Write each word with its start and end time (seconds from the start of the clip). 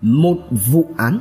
một 0.00 0.36
vụ 0.70 0.86
án 0.96 1.20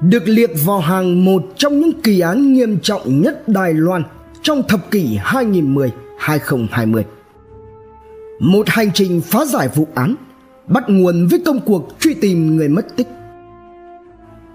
được 0.00 0.22
liệt 0.28 0.50
vào 0.64 0.80
hàng 0.80 1.24
một 1.24 1.42
trong 1.56 1.80
những 1.80 2.00
kỳ 2.02 2.20
án 2.20 2.52
nghiêm 2.52 2.78
trọng 2.82 3.20
nhất 3.20 3.48
Đài 3.48 3.74
Loan 3.74 4.02
trong 4.42 4.62
thập 4.68 4.90
kỷ 4.90 5.18
2010-2020. 5.18 7.02
Một 8.40 8.68
hành 8.68 8.92
trình 8.92 9.20
phá 9.20 9.44
giải 9.44 9.68
vụ 9.74 9.88
án, 9.94 10.14
bắt 10.66 10.84
nguồn 10.88 11.26
với 11.26 11.42
công 11.46 11.60
cuộc 11.60 11.88
truy 12.00 12.14
tìm 12.14 12.56
người 12.56 12.68
mất 12.68 12.96
tích. 12.96 13.08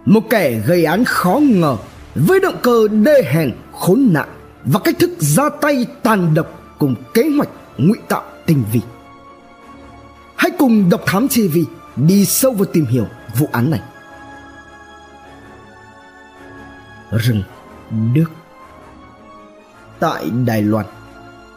Một 0.06 0.30
kẻ 0.30 0.62
gây 0.68 0.84
án 0.84 1.04
khó 1.04 1.40
ngờ 1.44 1.78
với 2.16 2.40
động 2.40 2.56
cơ 2.62 2.88
đê 2.88 3.24
hèn, 3.32 3.52
khốn 3.72 4.10
nạn 4.12 4.30
và 4.66 4.80
cách 4.80 5.00
thức 5.00 5.12
ra 5.20 5.50
tay 5.62 5.86
tàn 6.04 6.34
độc 6.34 6.76
cùng 6.80 6.96
kế 7.14 7.30
hoạch 7.38 7.50
ngụy 7.78 7.98
tạo 8.08 8.24
tinh 8.46 8.64
vi. 8.72 8.80
Hãy 10.36 10.52
cùng 10.52 10.90
Độc 10.90 11.02
Thám 11.06 11.28
TV 11.28 11.58
đi 11.96 12.26
sâu 12.26 12.52
vào 12.52 12.66
tìm 12.66 12.86
hiểu 12.86 13.06
vụ 13.38 13.48
án 13.52 13.70
này. 13.72 13.82
Rừng 17.12 17.44
Đức 18.14 18.26
Tại 20.00 20.30
Đài 20.46 20.62
Loan 20.62 20.86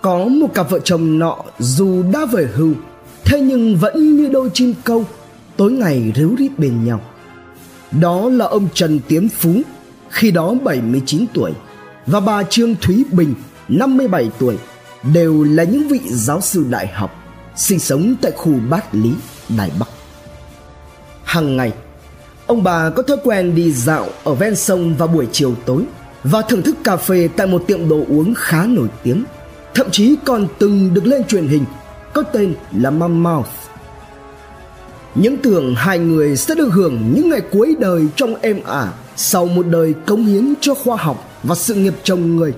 Có 0.02 0.24
một 0.24 0.54
cặp 0.54 0.70
vợ 0.70 0.78
chồng 0.78 1.18
nọ 1.18 1.36
dù 1.58 2.02
đã 2.12 2.26
về 2.32 2.48
hưu 2.54 2.72
Thế 3.24 3.40
nhưng 3.40 3.76
vẫn 3.76 4.16
như 4.16 4.28
đôi 4.28 4.50
chim 4.54 4.74
câu 4.84 5.04
Tối 5.56 5.72
ngày 5.72 6.12
ríu 6.16 6.34
rít 6.38 6.58
bên 6.58 6.84
nhau. 6.84 7.00
Đó 7.91 8.28
là 8.28 8.44
ông 8.44 8.68
Trần 8.74 9.00
Tiến 9.08 9.28
Phú 9.28 9.62
Khi 10.08 10.30
đó 10.30 10.54
79 10.64 11.24
tuổi 11.34 11.52
Và 12.06 12.20
bà 12.20 12.42
Trương 12.42 12.74
Thúy 12.74 13.04
Bình 13.12 13.34
57 13.68 14.30
tuổi 14.38 14.58
Đều 15.14 15.44
là 15.44 15.64
những 15.64 15.88
vị 15.88 16.00
giáo 16.04 16.41
sư 16.41 16.66
đại 16.70 16.86
học 16.86 17.24
Sinh 17.56 17.78
sống 17.78 18.14
tại 18.22 18.32
khu 18.32 18.52
Bát 18.70 18.94
Lý, 18.94 19.10
Đài 19.56 19.70
Bắc. 19.78 19.88
Hằng 21.34 21.56
ngày 21.56 21.72
Ông 22.46 22.62
bà 22.62 22.90
có 22.90 23.02
thói 23.02 23.16
quen 23.24 23.54
đi 23.54 23.72
dạo 23.72 24.06
ở 24.24 24.34
ven 24.34 24.56
sông 24.56 24.94
vào 24.94 25.08
buổi 25.08 25.27
chiều 25.32 25.54
tối 25.66 25.84
và 26.24 26.42
thưởng 26.42 26.62
thức 26.62 26.76
cà 26.84 26.96
phê 26.96 27.28
tại 27.36 27.46
một 27.46 27.64
tiệm 27.66 27.88
đồ 27.88 28.04
uống 28.08 28.34
khá 28.36 28.66
nổi 28.66 28.88
tiếng, 29.02 29.24
thậm 29.74 29.91
chí 29.91 30.16
còn 30.24 30.46
từng 30.58 30.94
được 30.94 31.06
lên 31.06 31.24
truyền 31.24 31.46
hình 31.46 31.64
có 32.12 32.22
tên 32.22 32.54
là 32.72 32.91
Monmouth. 32.91 33.46
Những 35.14 35.36
tưởng 35.36 35.74
hai 35.74 35.98
người 35.98 36.36
sẽ 36.36 36.54
được 36.54 36.68
hưởng 36.72 37.12
những 37.14 37.28
ngày 37.28 37.41
cuối 37.41 37.76
đời 37.78 38.06
trong 38.16 38.34
êm 38.34 38.62
ả 38.64 38.92
sau 39.16 39.46
một 39.46 39.66
đời 39.66 39.94
cống 40.06 40.26
hiến 40.26 40.54
cho 40.60 40.74
khoa 40.74 40.96
học 40.96 41.30
và 41.42 41.54
sự 41.54 41.74
nghiệp 41.74 41.94
chồng 42.02 42.36
người. 42.36 42.54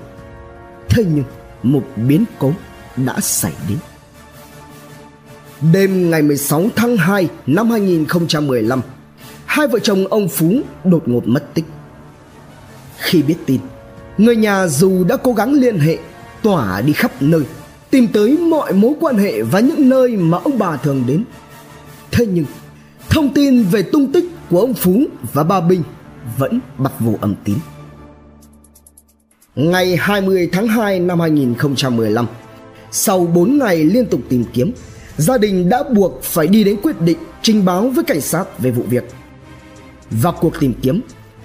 Thế 0.88 1.04
nhưng 1.14 1.24
một 1.62 1.82
biến 1.96 2.24
cố 2.38 2.52
đã 2.96 3.20
xảy 3.20 3.52
đến. 3.68 3.78
Đêm 5.72 6.10
ngày 6.10 6.22
16 6.22 6.66
tháng 6.76 6.96
2 6.96 7.28
năm 7.46 7.70
2015, 7.70 8.80
hai 9.46 9.66
vợ 9.66 9.78
chồng 9.78 10.06
ông 10.06 10.28
Phú 10.28 10.60
đột 10.84 11.08
ngột 11.08 11.28
mất 11.28 11.54
tích. 11.54 11.64
Khi 12.98 13.22
biết 13.22 13.36
tin, 13.46 13.60
người 14.18 14.36
nhà 14.36 14.66
dù 14.66 15.04
đã 15.04 15.16
cố 15.16 15.32
gắng 15.32 15.52
liên 15.52 15.78
hệ, 15.78 15.98
tỏa 16.42 16.80
đi 16.80 16.92
khắp 16.92 17.22
nơi, 17.22 17.42
tìm 17.90 18.06
tới 18.12 18.38
mọi 18.38 18.72
mối 18.72 18.92
quan 19.00 19.16
hệ 19.16 19.42
và 19.42 19.60
những 19.60 19.88
nơi 19.88 20.16
mà 20.16 20.38
ông 20.38 20.58
bà 20.58 20.76
thường 20.76 21.04
đến. 21.06 21.24
Thế 22.10 22.26
nhưng, 22.26 22.44
thông 23.08 23.34
tin 23.34 23.62
về 23.62 23.82
tung 23.82 24.12
tích 24.12 24.24
của 24.50 24.60
ông 24.60 24.74
Phú 24.74 25.04
và 25.32 25.44
bà 25.44 25.60
Bình 25.60 25.82
vẫn 26.38 26.60
bặt 26.78 26.92
vô 27.00 27.14
âm 27.20 27.34
tín. 27.44 27.56
Ngày 29.54 29.96
20 29.96 30.48
tháng 30.52 30.68
2 30.68 31.00
năm 31.00 31.20
2015, 31.20 32.26
sau 32.90 33.26
4 33.26 33.58
ngày 33.58 33.76
liên 33.76 34.06
tục 34.06 34.20
tìm 34.28 34.44
kiếm, 34.52 34.72
gia 35.16 35.38
đình 35.38 35.68
đã 35.68 35.82
buộc 35.82 36.22
phải 36.22 36.46
đi 36.46 36.64
đến 36.64 36.76
quyết 36.82 37.00
định 37.00 37.18
trình 37.42 37.64
báo 37.64 37.88
với 37.88 38.04
cảnh 38.04 38.20
sát 38.20 38.58
về 38.58 38.70
vụ 38.70 38.82
việc. 38.82 39.04
Và 40.10 40.30
cuộc 40.30 40.60
tìm 40.60 40.74
kiếm, 40.82 41.00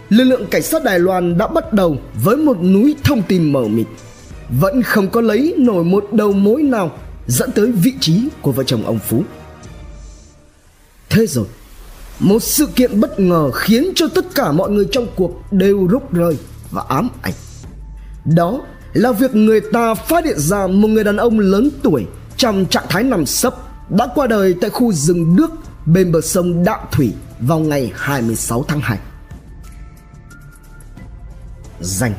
lực 0.09 0.23
lượng 0.23 0.45
cảnh 0.51 0.61
sát 0.61 0.83
Đài 0.83 0.99
Loan 0.99 1.37
đã 1.37 1.47
bắt 1.47 1.73
đầu 1.73 1.97
với 2.23 2.37
một 2.37 2.63
núi 2.63 2.95
thông 3.03 3.21
tin 3.21 3.53
mờ 3.53 3.61
mịt. 3.67 3.87
Vẫn 4.59 4.81
không 4.81 5.09
có 5.09 5.21
lấy 5.21 5.55
nổi 5.57 5.83
một 5.83 6.07
đầu 6.11 6.31
mối 6.31 6.63
nào 6.63 6.91
dẫn 7.27 7.51
tới 7.51 7.71
vị 7.71 7.93
trí 7.99 8.21
của 8.41 8.51
vợ 8.51 8.63
chồng 8.63 8.85
ông 8.85 8.99
Phú. 8.99 9.23
Thế 11.09 11.27
rồi, 11.27 11.45
một 12.19 12.43
sự 12.43 12.65
kiện 12.65 12.99
bất 12.99 13.19
ngờ 13.19 13.51
khiến 13.51 13.91
cho 13.95 14.07
tất 14.07 14.25
cả 14.35 14.51
mọi 14.51 14.69
người 14.69 14.85
trong 14.91 15.07
cuộc 15.15 15.51
đều 15.51 15.87
rúc 15.91 16.13
rơi 16.13 16.37
và 16.71 16.83
ám 16.87 17.09
ảnh. 17.21 17.33
Đó 18.25 18.61
là 18.93 19.11
việc 19.11 19.35
người 19.35 19.61
ta 19.73 19.93
phát 19.93 20.25
hiện 20.25 20.39
ra 20.39 20.67
một 20.67 20.87
người 20.87 21.03
đàn 21.03 21.17
ông 21.17 21.39
lớn 21.39 21.69
tuổi 21.83 22.05
trong 22.37 22.65
trạng 22.65 22.85
thái 22.89 23.03
nằm 23.03 23.25
sấp 23.25 23.70
đã 23.89 24.07
qua 24.15 24.27
đời 24.27 24.55
tại 24.61 24.69
khu 24.69 24.93
rừng 24.93 25.35
nước 25.35 25.51
bên 25.85 26.11
bờ 26.11 26.21
sông 26.21 26.63
Đạo 26.63 26.87
Thủy 26.91 27.13
vào 27.39 27.59
ngày 27.59 27.91
26 27.95 28.65
tháng 28.67 28.81
2. 28.81 28.97
Danh 31.81 32.13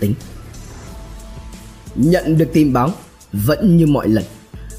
tính 0.00 0.14
Nhận 1.94 2.38
được 2.38 2.48
tin 2.52 2.72
báo, 2.72 2.90
vẫn 3.32 3.76
như 3.76 3.86
mọi 3.86 4.08
lần, 4.08 4.24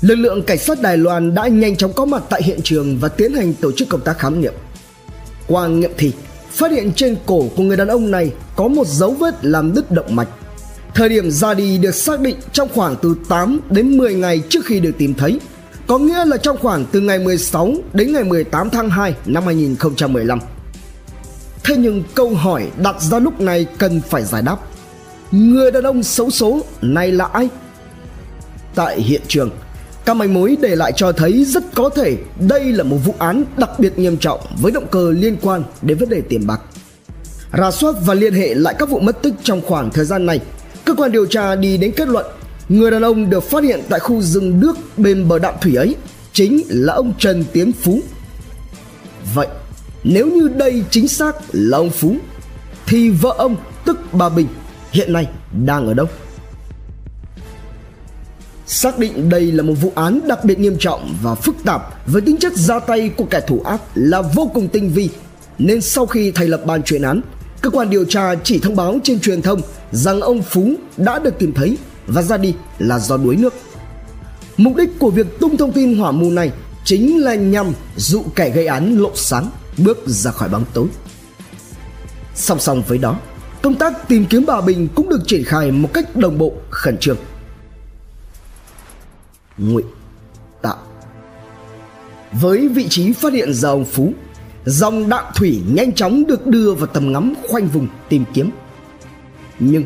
lực 0.02 0.16
lượng 0.16 0.44
cảnh 0.44 0.58
sát 0.58 0.82
Đài 0.82 0.98
Loan 0.98 1.36
đã 1.36 1.48
nhanh 1.48 1.76
chóng 1.76 1.94
có 1.94 2.06
mặt 2.06 2.24
tại 2.30 2.44
hiện 2.44 2.60
trường 2.64 2.98
và 2.98 3.08
tiến 3.08 3.34
hành 3.34 3.54
tổ 3.54 3.72
chức 3.72 3.90
công 3.90 4.02
tác 4.02 4.20
khám 4.20 4.42
nghiệm. 4.42 4.54
Qua 5.48 5.68
nghiệm 5.68 5.92
thì, 5.98 6.12
phát 6.52 6.72
hiện 6.72 6.92
trên 6.94 7.16
cổ 7.26 7.44
của 7.56 7.64
người 7.64 7.78
đàn 7.78 7.88
ông 7.88 8.12
này 8.12 8.34
có 8.56 8.68
một 8.68 8.88
dấu 8.88 9.12
vết 9.12 9.46
làm 9.46 9.74
đứt 9.74 9.92
động 9.92 10.16
mạch. 10.16 10.30
Thời 10.96 11.10
điểm 11.10 11.32
ra 11.32 11.54
đi 11.54 11.78
được 11.78 11.96
xác 11.96 12.20
định 12.20 12.36
trong 12.54 12.70
khoảng 12.74 12.96
từ 13.02 13.16
8 13.30 13.60
đến 13.70 13.98
10 13.98 14.14
ngày 14.16 14.42
trước 14.50 14.66
khi 14.66 14.80
được 14.80 14.92
tìm 14.98 15.14
thấy– 15.14 15.40
có 15.88 15.98
nghĩa 15.98 16.26
là 16.26 16.38
trong 16.38 16.58
khoảng 16.58 16.86
từ 16.92 17.02
ngày 17.02 17.20
16 17.20 17.74
đến 17.94 18.14
ngày 18.14 18.24
18 18.24 18.70
tháng 18.70 18.90
2 18.90 19.16
năm 19.26 19.44
2015. 19.46 20.40
Thế 21.64 21.76
nhưng 21.78 22.04
câu 22.16 22.36
hỏi 22.36 22.68
đặt 22.78 23.02
ra 23.02 23.20
lúc 23.20 23.42
này 23.42 23.66
cần 23.78 24.02
phải 24.10 24.24
giải 24.24 24.42
đáp. 24.42 24.58
Người 25.32 25.72
đàn 25.72 25.84
ông 25.84 26.04
xấu 26.04 26.30
số 26.30 26.62
này 26.82 27.12
là 27.12 27.26
ai? 27.26 27.50
Tại 28.76 29.02
hiện 29.02 29.22
trường, 29.28 29.50
các 30.06 30.14
manh 30.14 30.34
mối 30.34 30.58
để 30.62 30.76
lại 30.76 30.92
cho 30.96 31.12
thấy 31.12 31.46
rất 31.46 31.64
có 31.76 31.90
thể 31.90 32.18
đây 32.48 32.64
là 32.64 32.84
một 32.84 32.98
vụ 33.06 33.16
án 33.18 33.44
đặc 33.58 33.70
biệt 33.80 34.00
nghiêm 34.00 34.18
trọng 34.18 34.40
với 34.62 34.72
động 34.72 34.88
cơ 34.92 35.12
liên 35.12 35.38
quan 35.42 35.64
đến 35.82 35.98
vấn 35.98 36.10
đề 36.10 36.22
tiền 36.30 36.48
bạc. 36.48 36.62
Rà 37.58 37.72
soát 37.72 37.96
và 38.06 38.14
liên 38.14 38.34
hệ 38.34 38.54
lại 38.54 38.76
các 38.80 38.90
vụ 38.90 39.00
mất 39.00 39.22
tích 39.22 39.34
trong 39.44 39.62
khoảng 39.62 39.90
thời 39.90 40.06
gian 40.06 40.26
này, 40.26 40.40
cơ 40.86 40.94
quan 40.94 41.12
điều 41.12 41.26
tra 41.26 41.56
đi 41.56 41.78
đến 41.78 41.92
kết 41.92 42.08
luận 42.08 42.26
Người 42.70 42.92
đàn 42.92 43.02
ông 43.02 43.30
được 43.30 43.44
phát 43.44 43.64
hiện 43.64 43.82
tại 43.90 44.00
khu 44.00 44.22
rừng 44.22 44.60
nước 44.60 44.78
bên 44.98 45.28
bờ 45.28 45.40
đạm 45.40 45.54
thủy 45.62 45.76
ấy 45.76 45.96
chính 46.34 46.62
là 46.70 46.94
ông 46.94 47.14
Trần 47.20 47.44
Tiến 47.54 47.72
Phú. 47.72 48.00
Vậy, 49.34 49.48
nếu 50.04 50.28
như 50.28 50.48
đây 50.48 50.84
chính 50.90 51.08
xác 51.08 51.36
là 51.52 51.78
ông 51.78 51.90
Phú, 51.90 52.16
thì 52.86 53.10
vợ 53.10 53.36
ông 53.38 53.56
tức 53.86 53.98
bà 54.12 54.30
Bình 54.30 54.48
hiện 54.92 55.14
nay 55.14 55.28
đang 55.66 55.88
ở 55.88 55.94
đâu? 55.94 56.08
Xác 58.68 59.00
định 59.00 59.30
đây 59.30 59.52
là 59.52 59.64
một 59.64 59.74
vụ 59.82 59.92
án 59.96 60.20
đặc 60.28 60.46
biệt 60.46 60.60
nghiêm 60.60 60.78
trọng 60.80 61.16
và 61.22 61.36
phức 61.36 61.56
tạp 61.64 62.08
với 62.08 62.22
tính 62.22 62.38
chất 62.38 62.54
ra 62.56 62.80
tay 62.80 63.10
của 63.10 63.26
kẻ 63.26 63.42
thủ 63.48 63.62
ác 63.66 63.82
là 63.96 64.22
vô 64.22 64.52
cùng 64.54 64.68
tinh 64.68 64.90
vi 64.90 65.10
nên 65.58 65.82
sau 65.82 66.06
khi 66.06 66.32
thành 66.32 66.48
lập 66.48 66.62
ban 66.66 66.84
chuyên 66.84 67.02
án, 67.02 67.22
cơ 67.62 67.70
quan 67.70 67.90
điều 67.90 68.06
tra 68.06 68.36
chỉ 68.44 68.60
thông 68.60 68.76
báo 68.76 69.00
trên 69.04 69.20
truyền 69.20 69.42
thông 69.42 69.62
rằng 69.92 70.22
ông 70.22 70.42
Phú 70.42 70.74
đã 70.98 71.20
được 71.20 71.40
tìm 71.40 71.54
thấy 71.54 71.78
và 72.08 72.22
ra 72.22 72.38
đi 72.38 72.56
là 72.80 73.00
do 73.00 73.18
đuối 73.18 73.36
nước. 73.36 73.54
Mục 74.58 74.76
đích 74.76 75.00
của 75.00 75.10
việc 75.10 75.40
tung 75.40 75.58
thông 75.58 75.72
tin 75.72 75.98
hỏa 75.98 76.12
mù 76.12 76.30
này 76.30 76.52
chính 76.84 77.24
là 77.24 77.36
nhằm 77.36 77.74
dụ 77.96 78.24
kẻ 78.36 78.50
gây 78.50 78.68
án 78.68 78.98
lộ 78.98 79.12
sáng 79.16 79.50
bước 79.78 79.98
ra 80.06 80.32
khỏi 80.32 80.50
bóng 80.50 80.66
tối. 80.74 80.88
Song 82.36 82.60
song 82.60 82.84
với 82.88 82.98
đó, 82.98 83.20
công 83.62 83.76
tác 83.76 84.08
tìm 84.08 84.26
kiếm 84.26 84.46
bà 84.48 84.62
Bình 84.62 84.88
cũng 84.96 85.10
được 85.10 85.22
triển 85.28 85.44
khai 85.44 85.72
một 85.72 85.90
cách 85.94 86.16
đồng 86.16 86.38
bộ 86.38 86.54
khẩn 86.70 86.98
trương. 86.98 87.18
Ngụy 89.58 89.84
tạo 90.62 90.78
với 92.32 92.68
vị 92.68 92.88
trí 92.90 93.14
phát 93.14 93.34
hiện 93.34 93.54
ra 93.54 93.70
ông 93.70 93.86
Phú, 93.86 94.14
dòng 94.66 95.10
đạm 95.10 95.26
thủy 95.36 95.62
nhanh 95.68 95.94
chóng 95.94 96.28
được 96.28 96.48
đưa 96.48 96.74
vào 96.74 96.88
tầm 96.88 97.14
ngắm 97.14 97.34
khoanh 97.50 97.68
vùng 97.68 97.88
tìm 98.10 98.24
kiếm. 98.34 98.50
Nhưng 99.60 99.84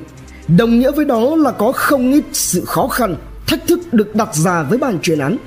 Đồng 0.57 0.79
nghĩa 0.79 0.91
với 0.91 1.05
đó 1.05 1.35
là 1.35 1.51
có 1.51 1.71
không 1.71 2.11
ít 2.11 2.23
sự 2.33 2.65
khó 2.65 2.87
khăn, 2.87 3.15
thách 3.47 3.67
thức 3.67 3.79
được 3.91 4.15
đặt 4.15 4.35
ra 4.35 4.63
với 4.63 4.77
ban 4.77 4.99
chuyên 5.01 5.19
án. 5.19 5.37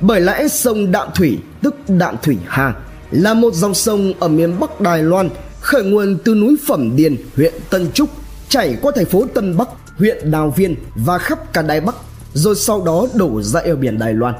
Bởi 0.00 0.20
lẽ 0.20 0.48
sông 0.48 0.92
Đạm 0.92 1.08
Thủy, 1.14 1.38
tức 1.62 1.74
Đạm 1.88 2.16
Thủy 2.22 2.38
Hà, 2.46 2.74
là 3.10 3.34
một 3.34 3.54
dòng 3.54 3.74
sông 3.74 4.12
ở 4.20 4.28
miền 4.28 4.60
Bắc 4.60 4.80
Đài 4.80 5.02
Loan, 5.02 5.28
khởi 5.60 5.84
nguồn 5.84 6.18
từ 6.24 6.34
núi 6.34 6.56
Phẩm 6.66 6.96
Điền, 6.96 7.16
huyện 7.36 7.54
Tân 7.70 7.92
Trúc, 7.92 8.10
chảy 8.48 8.76
qua 8.82 8.92
thành 8.96 9.06
phố 9.06 9.24
Tân 9.34 9.56
Bắc, 9.56 9.68
huyện 9.98 10.30
Đào 10.30 10.50
Viên 10.56 10.76
và 10.96 11.18
khắp 11.18 11.52
cả 11.52 11.62
Đài 11.62 11.80
Bắc, 11.80 11.94
rồi 12.32 12.54
sau 12.54 12.82
đó 12.84 13.06
đổ 13.14 13.42
ra 13.42 13.60
eo 13.60 13.76
biển 13.76 13.98
Đài 13.98 14.12
Loan. 14.12 14.34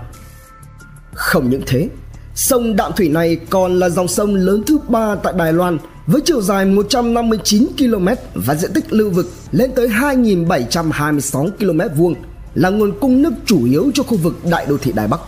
Không 1.15 1.51
những 1.51 1.63
thế, 1.67 1.89
sông 2.35 2.77
Đạm 2.77 2.93
Thủy 2.97 3.09
này 3.09 3.37
còn 3.51 3.79
là 3.79 3.89
dòng 3.89 4.09
sông 4.09 4.35
lớn 4.35 4.63
thứ 4.67 4.79
ba 4.89 5.15
tại 5.15 5.33
Đài 5.37 5.53
Loan 5.53 5.79
với 6.07 6.21
chiều 6.25 6.43
dài 6.43 6.65
159 6.65 7.67
km 7.79 8.09
và 8.35 8.55
diện 8.55 8.73
tích 8.75 8.93
lưu 8.93 9.11
vực 9.11 9.31
lên 9.53 9.71
tới 9.77 9.89
2.726 9.89 11.51
km 11.51 11.99
vuông 11.99 12.15
là 12.55 12.71
nguồn 12.71 13.01
cung 13.01 13.23
nước 13.23 13.33
chủ 13.47 13.65
yếu 13.65 13.91
cho 13.95 14.03
khu 14.03 14.17
vực 14.17 14.37
đại 14.51 14.67
đô 14.69 14.77
thị 14.77 14.93
Đài 14.93 15.09
Bắc. 15.09 15.21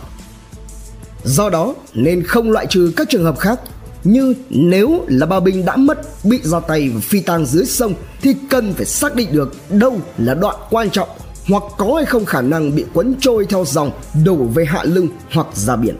Do 1.23 1.49
đó 1.49 1.75
nên 1.93 2.23
không 2.23 2.51
loại 2.51 2.65
trừ 2.69 2.91
các 2.95 3.09
trường 3.09 3.23
hợp 3.23 3.39
khác 3.39 3.59
như 4.03 4.33
nếu 4.49 5.05
là 5.07 5.25
bà 5.25 5.39
Bình 5.39 5.65
đã 5.65 5.75
mất 5.75 5.97
bị 6.23 6.39
ra 6.43 6.59
tay 6.59 6.89
và 6.89 6.99
phi 6.99 7.19
tang 7.19 7.45
dưới 7.45 7.65
sông 7.65 7.93
thì 8.21 8.35
cần 8.49 8.73
phải 8.73 8.85
xác 8.85 9.15
định 9.15 9.27
được 9.31 9.55
đâu 9.69 9.99
là 10.17 10.33
đoạn 10.33 10.55
quan 10.69 10.89
trọng 10.89 11.09
hoặc 11.47 11.63
có 11.77 11.93
hay 11.95 12.05
không 12.05 12.25
khả 12.25 12.41
năng 12.41 12.75
bị 12.75 12.85
cuốn 12.93 13.15
trôi 13.19 13.45
theo 13.49 13.65
dòng 13.65 13.91
đổ 14.25 14.35
về 14.35 14.65
hạ 14.65 14.83
lưng 14.83 15.07
hoặc 15.31 15.47
ra 15.53 15.75
biển. 15.75 15.95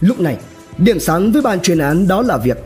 Lúc 0.00 0.20
này, 0.20 0.36
điểm 0.78 1.00
sáng 1.00 1.32
với 1.32 1.42
ban 1.42 1.60
chuyên 1.60 1.78
án 1.78 2.08
đó 2.08 2.22
là 2.22 2.36
việc 2.36 2.58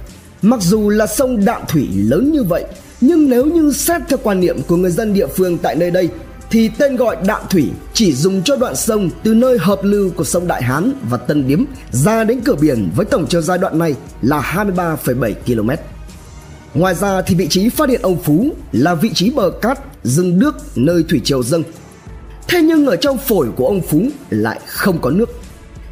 mặc 0.43 0.61
dù 0.63 0.89
là 0.89 1.07
sông 1.07 1.45
Đạm 1.45 1.63
Thủy 1.69 1.89
lớn 1.95 2.33
như 2.33 2.43
vậy 2.43 2.65
nhưng 3.01 3.31
nếu 3.31 3.47
như 3.47 3.73
xét 3.73 4.03
theo 4.09 4.19
quan 4.23 4.41
niệm 4.41 4.63
của 4.69 4.77
người 4.77 4.91
dân 4.91 5.15
địa 5.15 5.27
phương 5.27 5.59
tại 5.59 5.77
nơi 5.77 5.91
đây 5.91 6.09
thì 6.51 6.71
tên 6.79 6.97
gọi 6.97 7.17
Đạm 7.27 7.43
Thủy 7.51 7.71
chỉ 7.95 8.13
dùng 8.13 8.43
cho 8.43 8.57
đoạn 8.57 8.77
sông 8.77 9.11
từ 9.23 9.35
nơi 9.35 9.59
hợp 9.61 9.81
lưu 9.83 10.11
của 10.17 10.25
sông 10.25 10.47
Đại 10.47 10.63
Hán 10.63 10.93
và 11.11 11.17
Tân 11.17 11.49
Điếm 11.49 11.65
ra 11.91 12.25
đến 12.25 12.41
cửa 12.45 12.55
biển 12.55 12.91
với 12.97 13.07
tổng 13.07 13.27
chiều 13.29 13.43
dài 13.43 13.59
đoạn 13.59 13.79
này 13.79 13.95
là 14.23 14.41
23,7 14.41 15.35
km. 15.47 15.71
Ngoài 16.75 16.95
ra 16.95 17.23
thì 17.23 17.35
vị 17.35 17.47
trí 17.49 17.69
phát 17.69 17.89
hiện 17.89 18.03
ông 18.03 18.23
Phú 18.23 18.51
là 18.73 18.95
vị 18.95 19.11
trí 19.15 19.31
bờ 19.31 19.51
cát 19.63 19.79
rừng 20.03 20.39
nước 20.39 20.55
nơi 20.77 21.05
thủy 21.09 21.21
triều 21.25 21.43
dâng. 21.43 21.63
Thế 22.49 22.63
nhưng 22.63 22.87
ở 22.87 22.97
trong 22.97 23.19
phổi 23.19 23.49
của 23.57 23.67
ông 23.67 23.81
Phú 23.81 24.03
lại 24.31 24.61
không 24.67 24.99
có 25.01 25.11
nước. 25.11 25.31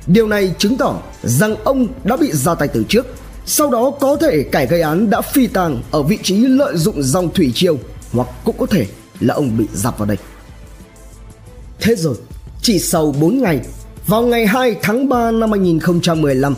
Điều 0.07 0.27
này 0.27 0.55
chứng 0.59 0.77
tỏ 0.77 0.97
rằng 1.23 1.57
ông 1.65 1.87
đã 2.05 2.17
bị 2.17 2.33
ra 2.33 2.55
tay 2.55 2.69
từ 2.69 2.85
trước. 2.89 3.07
Sau 3.47 3.71
đó 3.71 3.91
có 4.01 4.17
thể 4.17 4.43
kẻ 4.53 4.67
gây 4.67 4.81
án 4.81 5.11
đã 5.11 5.21
phi 5.21 5.47
tàng 5.47 5.83
ở 5.91 6.03
vị 6.03 6.19
trí 6.23 6.37
lợi 6.37 6.77
dụng 6.77 7.03
dòng 7.03 7.33
thủy 7.35 7.53
triều 7.55 7.79
hoặc 8.13 8.29
cũng 8.45 8.57
có 8.59 8.67
thể 8.67 8.87
là 9.21 9.35
ông 9.35 9.57
bị 9.59 9.65
dạp 9.73 9.99
vào 9.99 10.07
đây. 10.07 10.17
Thế 11.81 11.95
rồi, 11.95 12.15
chỉ 12.63 12.79
sau 12.79 13.15
4 13.21 13.43
ngày, 13.43 13.61
vào 14.07 14.23
ngày 14.23 14.47
2 14.47 14.77
tháng 14.83 15.09
3 15.09 15.31
năm 15.31 15.51
2015, 15.51 16.55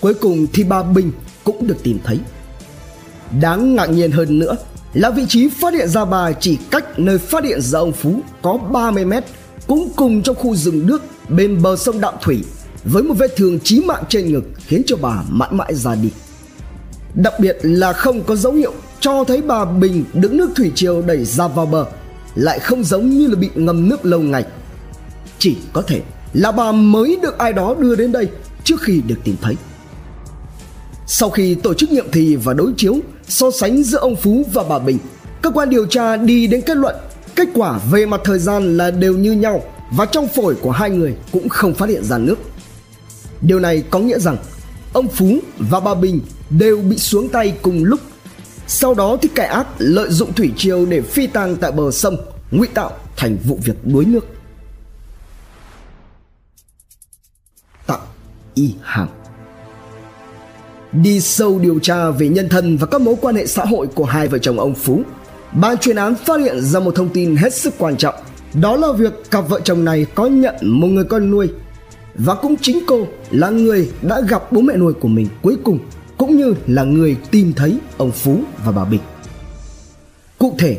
cuối 0.00 0.14
cùng 0.14 0.46
thì 0.52 0.64
bà 0.64 0.82
Bình 0.82 1.12
cũng 1.44 1.66
được 1.66 1.76
tìm 1.82 1.98
thấy. 2.04 2.18
Đáng 3.40 3.74
ngạc 3.74 3.86
nhiên 3.86 4.10
hơn 4.10 4.38
nữa 4.38 4.56
là 4.94 5.10
vị 5.10 5.24
trí 5.28 5.48
phát 5.48 5.74
hiện 5.74 5.88
ra 5.88 6.04
bà 6.04 6.32
chỉ 6.32 6.58
cách 6.70 6.98
nơi 6.98 7.18
phát 7.18 7.44
hiện 7.44 7.60
ra 7.60 7.78
ông 7.78 7.92
Phú 7.92 8.20
có 8.42 8.56
30 8.56 9.04
mét, 9.04 9.24
cũng 9.66 9.92
cùng 9.96 10.22
trong 10.22 10.36
khu 10.36 10.56
rừng 10.56 10.86
nước 10.86 11.02
bên 11.28 11.62
bờ 11.62 11.76
sông 11.76 12.00
Đạm 12.00 12.14
Thủy 12.22 12.44
với 12.84 13.02
một 13.02 13.14
vết 13.18 13.36
thương 13.36 13.60
chí 13.60 13.80
mạng 13.80 14.04
trên 14.08 14.32
ngực 14.32 14.44
khiến 14.66 14.82
cho 14.86 14.96
bà 14.96 15.22
mãi 15.28 15.48
mãi 15.52 15.74
ra 15.74 15.94
đi. 15.94 16.10
Đặc 17.14 17.34
biệt 17.40 17.58
là 17.62 17.92
không 17.92 18.22
có 18.22 18.36
dấu 18.36 18.52
hiệu 18.52 18.72
cho 19.00 19.24
thấy 19.24 19.42
bà 19.42 19.64
Bình 19.64 20.04
đứng 20.12 20.36
nước 20.36 20.50
thủy 20.56 20.72
triều 20.74 21.02
đẩy 21.02 21.24
ra 21.24 21.48
vào 21.48 21.66
bờ 21.66 21.86
lại 22.34 22.58
không 22.58 22.84
giống 22.84 23.10
như 23.10 23.26
là 23.26 23.34
bị 23.34 23.50
ngâm 23.54 23.88
nước 23.88 24.04
lâu 24.04 24.20
ngày. 24.20 24.44
Chỉ 25.38 25.56
có 25.72 25.82
thể 25.82 26.00
là 26.32 26.52
bà 26.52 26.72
mới 26.72 27.18
được 27.22 27.38
ai 27.38 27.52
đó 27.52 27.74
đưa 27.78 27.96
đến 27.96 28.12
đây 28.12 28.28
trước 28.64 28.80
khi 28.80 29.02
được 29.06 29.18
tìm 29.24 29.36
thấy. 29.42 29.54
Sau 31.06 31.30
khi 31.30 31.54
tổ 31.54 31.74
chức 31.74 31.92
nghiệm 31.92 32.06
thì 32.12 32.36
và 32.36 32.52
đối 32.52 32.72
chiếu 32.76 32.96
so 33.28 33.50
sánh 33.50 33.82
giữa 33.82 33.98
ông 33.98 34.16
Phú 34.16 34.44
và 34.52 34.62
bà 34.68 34.78
Bình, 34.78 34.98
cơ 35.42 35.50
quan 35.50 35.70
điều 35.70 35.86
tra 35.86 36.16
đi 36.16 36.46
đến 36.46 36.60
kết 36.60 36.76
luận 36.76 36.96
kết 37.36 37.48
quả 37.54 37.80
về 37.90 38.06
mặt 38.06 38.20
thời 38.24 38.38
gian 38.38 38.76
là 38.76 38.90
đều 38.90 39.16
như 39.16 39.32
nhau 39.32 39.62
và 39.90 40.06
trong 40.06 40.28
phổi 40.28 40.54
của 40.54 40.70
hai 40.70 40.90
người 40.90 41.14
cũng 41.32 41.48
không 41.48 41.74
phát 41.74 41.88
hiện 41.88 42.04
ra 42.04 42.18
nước. 42.18 42.38
Điều 43.46 43.60
này 43.60 43.84
có 43.90 43.98
nghĩa 43.98 44.18
rằng 44.18 44.36
ông 44.92 45.08
Phú 45.08 45.38
và 45.58 45.80
bà 45.80 45.94
Bình 45.94 46.20
đều 46.50 46.82
bị 46.82 46.98
xuống 46.98 47.28
tay 47.28 47.54
cùng 47.62 47.84
lúc 47.84 48.00
sau 48.66 48.94
đó 48.94 49.16
thì 49.22 49.28
kẻ 49.34 49.44
ác 49.44 49.66
lợi 49.78 50.10
dụng 50.10 50.32
thủy 50.32 50.52
triều 50.56 50.86
để 50.86 51.00
phi 51.00 51.26
tang 51.26 51.56
tại 51.56 51.72
bờ 51.72 51.90
sông, 51.90 52.16
ngụy 52.50 52.66
tạo 52.66 52.90
thành 53.16 53.36
vụ 53.44 53.58
việc 53.64 53.76
đuối 53.84 54.04
nước. 54.04 54.26
Tặng 57.86 58.00
Y 58.54 58.74
Hàng 58.82 59.08
Đi 60.92 61.20
sâu 61.20 61.58
điều 61.58 61.78
tra 61.78 62.10
về 62.10 62.28
nhân 62.28 62.48
thân 62.48 62.76
và 62.76 62.86
các 62.86 63.00
mối 63.00 63.14
quan 63.20 63.34
hệ 63.34 63.46
xã 63.46 63.64
hội 63.64 63.86
của 63.86 64.04
hai 64.04 64.28
vợ 64.28 64.38
chồng 64.38 64.60
ông 64.60 64.74
Phú, 64.74 65.02
ban 65.52 65.78
chuyên 65.78 65.96
án 65.96 66.14
phát 66.14 66.40
hiện 66.40 66.60
ra 66.60 66.80
một 66.80 66.94
thông 66.94 67.08
tin 67.08 67.36
hết 67.36 67.54
sức 67.54 67.74
quan 67.78 67.96
trọng. 67.96 68.14
Đó 68.54 68.76
là 68.76 68.92
việc 68.92 69.30
cặp 69.30 69.48
vợ 69.48 69.60
chồng 69.64 69.84
này 69.84 70.06
có 70.14 70.26
nhận 70.26 70.54
một 70.62 70.86
người 70.86 71.04
con 71.04 71.30
nuôi 71.30 71.48
và 72.14 72.34
cũng 72.34 72.56
chính 72.56 72.82
cô 72.86 73.06
là 73.30 73.50
người 73.50 73.90
đã 74.02 74.20
gặp 74.20 74.52
bố 74.52 74.60
mẹ 74.60 74.76
nuôi 74.76 74.92
của 74.92 75.08
mình 75.08 75.28
cuối 75.42 75.56
cùng 75.64 75.78
cũng 76.18 76.36
như 76.36 76.54
là 76.66 76.84
người 76.84 77.16
tìm 77.30 77.52
thấy 77.52 77.78
ông 77.96 78.10
Phú 78.12 78.40
và 78.64 78.72
bà 78.72 78.84
Bình. 78.84 79.00
Cụ 80.38 80.54
thể, 80.58 80.78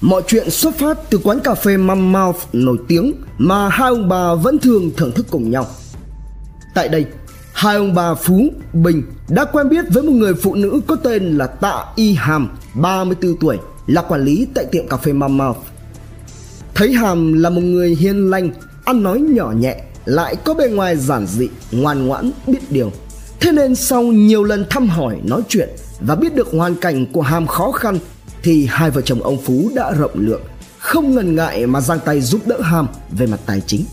mọi 0.00 0.22
chuyện 0.26 0.50
xuất 0.50 0.74
phát 0.74 0.98
từ 1.10 1.18
quán 1.18 1.40
cà 1.40 1.54
phê 1.54 1.76
Mum 1.76 2.12
Mouth 2.12 2.36
nổi 2.52 2.76
tiếng 2.88 3.12
mà 3.38 3.68
hai 3.68 3.88
ông 3.88 4.08
bà 4.08 4.34
vẫn 4.34 4.58
thường 4.58 4.90
thưởng 4.96 5.12
thức 5.12 5.26
cùng 5.30 5.50
nhau. 5.50 5.66
Tại 6.74 6.88
đây, 6.88 7.06
hai 7.52 7.76
ông 7.76 7.94
bà 7.94 8.14
Phú, 8.14 8.48
Bình 8.72 9.02
đã 9.28 9.44
quen 9.44 9.68
biết 9.68 9.84
với 9.90 10.02
một 10.02 10.12
người 10.12 10.34
phụ 10.34 10.54
nữ 10.54 10.80
có 10.86 10.96
tên 10.96 11.38
là 11.38 11.46
Tạ 11.46 11.84
Y 11.96 12.14
Hàm, 12.14 12.48
34 12.74 13.36
tuổi, 13.36 13.58
là 13.86 14.02
quản 14.02 14.24
lý 14.24 14.46
tại 14.54 14.64
tiệm 14.64 14.88
cà 14.88 14.96
phê 14.96 15.12
Mum 15.12 15.36
Mouth. 15.36 15.56
Thấy 16.74 16.92
Hàm 16.92 17.32
là 17.32 17.50
một 17.50 17.60
người 17.60 17.96
hiền 18.00 18.30
lành, 18.30 18.50
ăn 18.84 19.02
nói 19.02 19.20
nhỏ 19.20 19.52
nhẹ, 19.58 19.80
lại 20.04 20.36
có 20.36 20.54
bề 20.54 20.68
ngoài 20.68 20.96
giản 20.96 21.26
dị, 21.26 21.48
ngoan 21.72 22.06
ngoãn, 22.06 22.30
biết 22.46 22.70
điều– 22.70 22.92
Thế 23.44 23.52
nên 23.52 23.74
sau 23.74 24.02
nhiều 24.02 24.44
lần 24.44 24.64
thăm 24.70 24.88
hỏi 24.88 25.20
nói 25.24 25.42
chuyện 25.48 25.68
và 26.00 26.14
biết 26.14 26.34
được 26.34 26.48
hoàn 26.52 26.74
cảnh 26.74 27.06
của 27.12 27.22
Hàm 27.22 27.46
khó 27.46 27.72
khăn 27.72 27.98
thì 28.42 28.66
hai 28.70 28.90
vợ 28.90 29.00
chồng 29.00 29.22
ông 29.22 29.42
Phú 29.42 29.70
đã 29.74 29.92
rộng 29.92 30.10
lượng, 30.14 30.42
không 30.78 31.14
ngần 31.14 31.36
ngại 31.36 31.66
mà 31.66 31.80
giang 31.80 31.98
tay 32.04 32.20
giúp 32.20 32.40
đỡ 32.46 32.60
Hàm 32.60 32.86
về 33.10 33.26
mặt 33.26 33.40
tài 33.46 33.60
chính. 33.60 33.84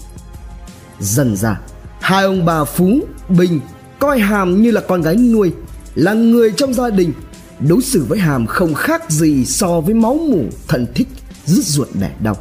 Dần 0.99 1.35
ra, 1.35 1.59
hai 2.01 2.23
ông 2.23 2.45
bà 2.45 2.63
Phú, 2.63 2.99
Bình 3.29 3.59
coi 3.99 4.19
Hàm 4.19 4.61
như 4.61 4.71
là 4.71 4.81
con 4.81 5.01
gái 5.01 5.15
nuôi, 5.15 5.51
là 5.95 6.13
người 6.13 6.51
trong 6.51 6.73
gia 6.73 6.89
đình, 6.89 7.13
đối 7.59 7.81
xử 7.81 8.05
với 8.09 8.19
Hàm 8.19 8.47
không 8.47 8.73
khác 8.73 9.11
gì 9.11 9.45
so 9.45 9.81
với 9.81 9.93
máu 9.93 10.13
mủ 10.13 10.43
thân 10.67 10.87
thích 10.95 11.07
rứt 11.45 11.65
ruột 11.65 11.87
đẻ 11.93 12.11
đau. 12.19 12.37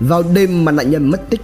Vào 0.00 0.22
đêm 0.22 0.64
mà 0.64 0.72
nạn 0.72 0.90
nhân 0.90 1.10
mất 1.10 1.30
tích, 1.30 1.40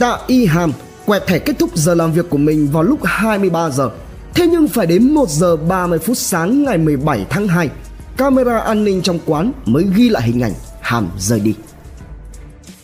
Tạ 0.00 0.18
Y 0.26 0.46
Hàm 0.46 0.72
quẹt 1.06 1.26
thẻ 1.26 1.38
kết 1.38 1.58
thúc 1.58 1.70
giờ 1.76 1.94
làm 1.94 2.12
việc 2.12 2.30
của 2.30 2.38
mình 2.38 2.68
vào 2.72 2.82
lúc 2.82 3.00
23 3.04 3.70
giờ. 3.70 3.90
Thế 4.34 4.46
nhưng 4.46 4.68
phải 4.68 4.86
đến 4.86 5.14
1 5.14 5.28
giờ 5.28 5.56
30 5.56 5.98
phút 5.98 6.16
sáng 6.18 6.62
ngày 6.62 6.78
17 6.78 7.26
tháng 7.30 7.48
2, 7.48 7.70
camera 8.16 8.58
an 8.58 8.84
ninh 8.84 9.02
trong 9.02 9.18
quán 9.26 9.52
mới 9.64 9.86
ghi 9.96 10.08
lại 10.08 10.22
hình 10.22 10.40
ảnh 10.42 10.52
Hàm 10.80 11.08
rời 11.18 11.40
đi. 11.40 11.54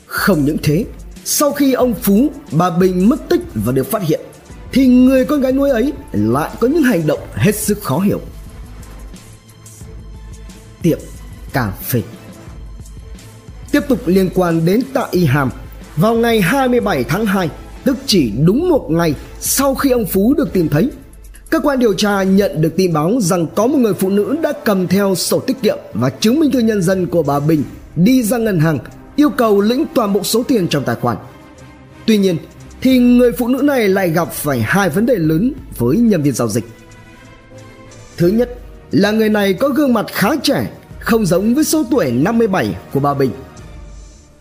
Không 0.07 0.45
những 0.45 0.57
thế, 0.63 0.85
sau 1.25 1.53
khi 1.53 1.73
ông 1.73 1.95
Phú, 1.95 2.31
bà 2.53 2.71
Bình 2.71 3.09
mất 3.09 3.29
tích 3.29 3.41
và 3.55 3.73
được 3.73 3.91
phát 3.91 4.03
hiện, 4.03 4.21
thì 4.73 4.87
người 4.87 5.25
con 5.25 5.41
gái 5.41 5.53
nuôi 5.53 5.71
ấy 5.71 5.93
lại 6.13 6.51
có 6.61 6.69
những 6.69 6.83
hành 6.83 7.07
động 7.07 7.21
hết 7.35 7.55
sức 7.55 7.83
khó 7.83 7.99
hiểu. 7.99 8.21
Tiệm 10.83 10.99
cà 11.53 11.71
phê 11.71 12.03
Tiếp 13.73 13.81
tục 13.89 13.99
liên 14.07 14.31
quan 14.35 14.65
đến 14.65 14.83
Tạ 14.95 15.07
Y 15.11 15.25
Hàm, 15.25 15.51
vào 15.97 16.15
ngày 16.15 16.41
27 16.41 17.05
tháng 17.05 17.27
2, 17.27 17.51
tức 17.85 17.97
chỉ 18.07 18.33
đúng 18.45 18.69
một 18.69 18.87
ngày 18.91 19.15
sau 19.41 19.75
khi 19.75 19.91
ông 19.91 20.07
Phú 20.07 20.35
được 20.35 20.53
tìm 20.53 20.69
thấy. 20.69 20.91
Cơ 21.51 21.61
quan 21.61 21.79
điều 21.79 21.95
tra 21.95 22.23
nhận 22.23 22.63
được 22.63 22.77
tin 22.77 22.93
báo 22.93 23.13
rằng 23.21 23.47
có 23.55 23.67
một 23.67 23.79
người 23.79 23.95
phụ 23.95 24.11
nữ 24.11 24.37
đã 24.43 24.53
cầm 24.65 24.89
theo 24.89 25.15
sổ 25.15 25.41
tiết 25.41 25.63
kiệm 25.63 25.79
và 25.95 26.11
chứng 26.11 26.41
minh 26.41 26.51
thư 26.51 26.59
nhân 26.59 26.83
dân 26.83 27.07
của 27.07 27.23
bà 27.23 27.41
Bình 27.41 27.63
đi 27.97 28.23
ra 28.23 28.39
ngân 28.39 28.61
hàng 28.61 28.79
yêu 29.17 29.31
cầu 29.31 29.61
lĩnh 29.61 29.85
toàn 29.95 30.13
bộ 30.13 30.23
số 30.23 30.43
tiền 30.43 30.69
trong 30.69 30.85
tài 30.85 30.97
khoản. 30.97 31.17
Tuy 32.07 32.19
nhiên, 32.19 32.37
thì 32.81 32.99
người 32.99 33.33
phụ 33.33 33.49
nữ 33.49 33.63
này 33.63 33.89
lại 33.89 34.11
gặp 34.11 34.33
phải 34.33 34.61
hai 34.61 34.89
vấn 34.89 35.07
đề 35.07 35.15
lớn 35.17 35.53
với 35.79 35.97
nhân 35.97 36.23
viên 36.23 36.35
giao 36.35 36.49
dịch. 36.49 36.65
Thứ 38.17 38.29
nhất 38.29 38.59
là 38.91 39.11
người 39.11 39.29
này 39.29 39.53
có 39.53 39.69
gương 39.69 39.95
mặt 39.95 40.07
khá 40.13 40.31
trẻ, 40.43 40.71
không 40.99 41.27
giống 41.27 41.55
với 41.55 41.65
số 41.65 41.85
tuổi 41.91 42.13
57 42.13 42.77
của 42.93 43.01
bà 43.01 43.15
Bình. 43.15 43.31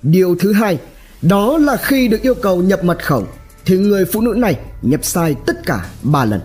Điều 0.01 0.35
thứ 0.39 0.53
hai 0.53 0.79
đó 1.27 1.57
là 1.57 1.77
khi 1.77 2.07
được 2.07 2.21
yêu 2.21 2.35
cầu 2.35 2.61
nhập 2.61 2.83
mật 2.83 3.05
khẩu 3.05 3.23
thì 3.65 3.77
người 3.77 4.05
phụ 4.05 4.21
nữ 4.21 4.33
này 4.37 4.59
nhập 4.81 5.05
sai 5.05 5.35
tất 5.45 5.65
cả 5.65 5.85
3 6.03 6.25
lần. 6.25 6.41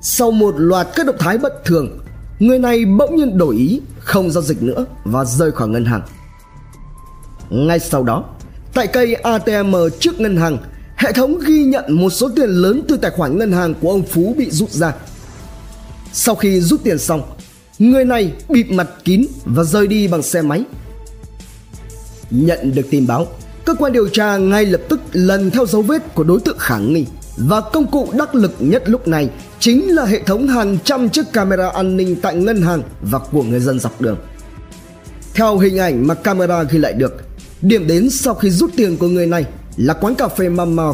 Sau 0.00 0.30
một 0.30 0.54
loạt 0.58 0.88
các 0.96 1.06
động 1.06 1.16
thái 1.18 1.38
bất 1.38 1.64
thường, 1.64 1.98
người 2.38 2.58
này 2.58 2.84
bỗng 2.84 3.16
nhiên 3.16 3.38
đổi 3.38 3.56
ý, 3.56 3.80
không 3.98 4.30
giao 4.30 4.42
dịch 4.42 4.62
nữa 4.62 4.86
và 5.04 5.24
rời 5.24 5.52
khỏi 5.52 5.68
ngân 5.68 5.84
hàng. 5.84 6.02
Ngay 7.50 7.78
sau 7.78 8.02
đó, 8.02 8.24
tại 8.74 8.86
cây 8.86 9.14
ATM 9.14 9.74
trước 10.00 10.20
ngân 10.20 10.36
hàng, 10.36 10.58
hệ 10.96 11.12
thống 11.12 11.38
ghi 11.46 11.64
nhận 11.64 11.84
một 11.92 12.10
số 12.10 12.28
tiền 12.36 12.50
lớn 12.50 12.82
từ 12.88 12.96
tài 12.96 13.10
khoản 13.10 13.38
ngân 13.38 13.52
hàng 13.52 13.74
của 13.80 13.90
ông 13.90 14.02
Phú 14.02 14.34
bị 14.38 14.50
rút 14.50 14.70
ra. 14.70 14.94
Sau 16.12 16.34
khi 16.34 16.60
rút 16.60 16.80
tiền 16.84 16.98
xong, 16.98 17.22
người 17.78 18.04
này 18.04 18.32
bịt 18.48 18.70
mặt 18.70 18.88
kín 19.04 19.26
và 19.44 19.64
rời 19.64 19.86
đi 19.86 20.08
bằng 20.08 20.22
xe 20.22 20.42
máy 20.42 20.64
Nhận 22.30 22.72
được 22.74 22.86
tin 22.90 23.06
báo, 23.06 23.26
cơ 23.64 23.74
quan 23.74 23.92
điều 23.92 24.08
tra 24.08 24.36
ngay 24.36 24.66
lập 24.66 24.80
tức 24.88 25.00
lần 25.12 25.50
theo 25.50 25.66
dấu 25.66 25.82
vết 25.82 26.14
của 26.14 26.24
đối 26.24 26.40
tượng 26.40 26.58
khả 26.58 26.78
nghi 26.78 27.06
và 27.36 27.60
công 27.60 27.90
cụ 27.90 28.08
đắc 28.18 28.34
lực 28.34 28.54
nhất 28.58 28.82
lúc 28.86 29.08
này 29.08 29.30
chính 29.60 29.94
là 29.94 30.04
hệ 30.04 30.22
thống 30.22 30.48
hàng 30.48 30.78
trăm 30.84 31.08
chiếc 31.08 31.32
camera 31.32 31.68
an 31.68 31.96
ninh 31.96 32.16
tại 32.22 32.36
ngân 32.36 32.62
hàng 32.62 32.82
và 33.02 33.18
của 33.18 33.42
người 33.42 33.60
dân 33.60 33.80
dọc 33.80 34.00
đường. 34.00 34.18
Theo 35.34 35.58
hình 35.58 35.78
ảnh 35.78 36.06
mà 36.06 36.14
camera 36.14 36.62
ghi 36.62 36.78
lại 36.78 36.92
được, 36.92 37.16
điểm 37.62 37.86
đến 37.86 38.10
sau 38.10 38.34
khi 38.34 38.50
rút 38.50 38.70
tiền 38.76 38.96
của 38.96 39.08
người 39.08 39.26
này 39.26 39.44
là 39.76 39.94
quán 39.94 40.14
cà 40.14 40.28
phê 40.28 40.48
Mama. 40.48 40.92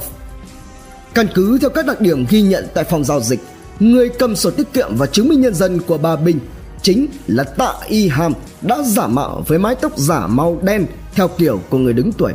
Căn 1.15 1.27
cứ 1.35 1.59
theo 1.59 1.71
các 1.71 1.87
đặc 1.87 2.01
điểm 2.01 2.27
ghi 2.31 2.43
nhận 2.43 2.67
tại 2.75 2.85
phòng 2.85 3.05
giao 3.05 3.21
dịch, 3.21 3.41
người 3.81 4.09
cầm 4.09 4.37
sổ 4.37 4.51
tiết 4.51 4.73
kiệm 4.73 4.97
và 4.97 5.07
chứng 5.07 5.29
minh 5.29 5.41
nhân 5.41 5.55
dân 5.55 5.81
của 5.81 5.99
bà 5.99 6.17
Bình 6.17 6.39
chính 6.85 7.07
là 7.27 7.45
Tạ 7.45 7.73
Y 7.89 8.09
Hàm 8.09 8.33
đã 8.63 8.79
giả 8.87 9.07
mạo 9.07 9.43
với 9.47 9.59
mái 9.59 9.75
tóc 9.75 9.99
giả 9.99 10.27
màu 10.27 10.59
đen 10.63 10.87
theo 11.15 11.29
kiểu 11.29 11.61
của 11.71 11.79
người 11.79 11.93
đứng 11.93 12.13
tuổi. 12.13 12.33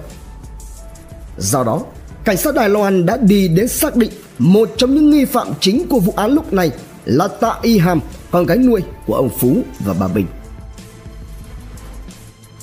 Do 1.38 1.64
đó, 1.64 1.82
cảnh 2.24 2.38
sát 2.38 2.56
Đài 2.56 2.70
Loan 2.70 3.06
đã 3.06 3.18
đi 3.18 3.48
đến 3.48 3.68
xác 3.68 3.96
định 3.96 4.12
một 4.38 4.70
trong 4.78 4.96
những 4.96 5.10
nghi 5.10 5.26
phạm 5.26 5.48
chính 5.60 5.88
của 5.88 6.00
vụ 6.00 6.14
án 6.16 6.32
lúc 6.32 6.54
này 6.54 6.72
là 7.06 7.28
Tạ 7.28 7.56
Y 7.62 7.78
Hàm, 7.78 8.00
con 8.32 8.46
gái 8.46 8.58
nuôi 8.58 8.82
của 9.06 9.16
ông 9.16 9.30
Phú 9.40 9.58
và 9.80 9.94
bà 10.00 10.08
Bình. 10.08 10.26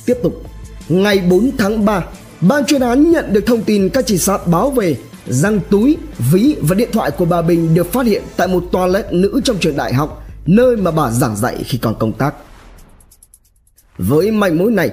Tiếp 0.06 0.16
tục, 0.22 0.42
ngày 0.88 1.18
4 1.18 1.50
tháng 1.58 1.84
3, 1.84 2.04
ban 2.40 2.64
chuyên 2.64 2.80
án 2.80 3.10
nhận 3.10 3.32
được 3.32 3.46
thông 3.46 3.62
tin 3.62 3.88
các 3.88 4.06
trinh 4.06 4.18
sát 4.18 4.46
báo 4.46 4.70
về 4.70 4.96
rằng 5.26 5.60
túi, 5.70 5.96
ví 6.32 6.56
và 6.60 6.74
điện 6.74 6.88
thoại 6.92 7.10
của 7.10 7.24
bà 7.24 7.42
Bình 7.42 7.74
được 7.74 7.92
phát 7.92 8.06
hiện 8.06 8.22
tại 8.36 8.48
một 8.48 8.64
toilet 8.72 9.12
nữ 9.12 9.40
trong 9.44 9.58
trường 9.58 9.76
đại 9.76 9.94
học, 9.94 10.25
nơi 10.46 10.76
mà 10.76 10.90
bà 10.90 11.10
giảng 11.10 11.36
dạy 11.36 11.64
khi 11.64 11.78
còn 11.78 11.94
công 11.98 12.12
tác. 12.12 12.34
Với 13.98 14.30
manh 14.30 14.58
mối 14.58 14.70
này, 14.70 14.90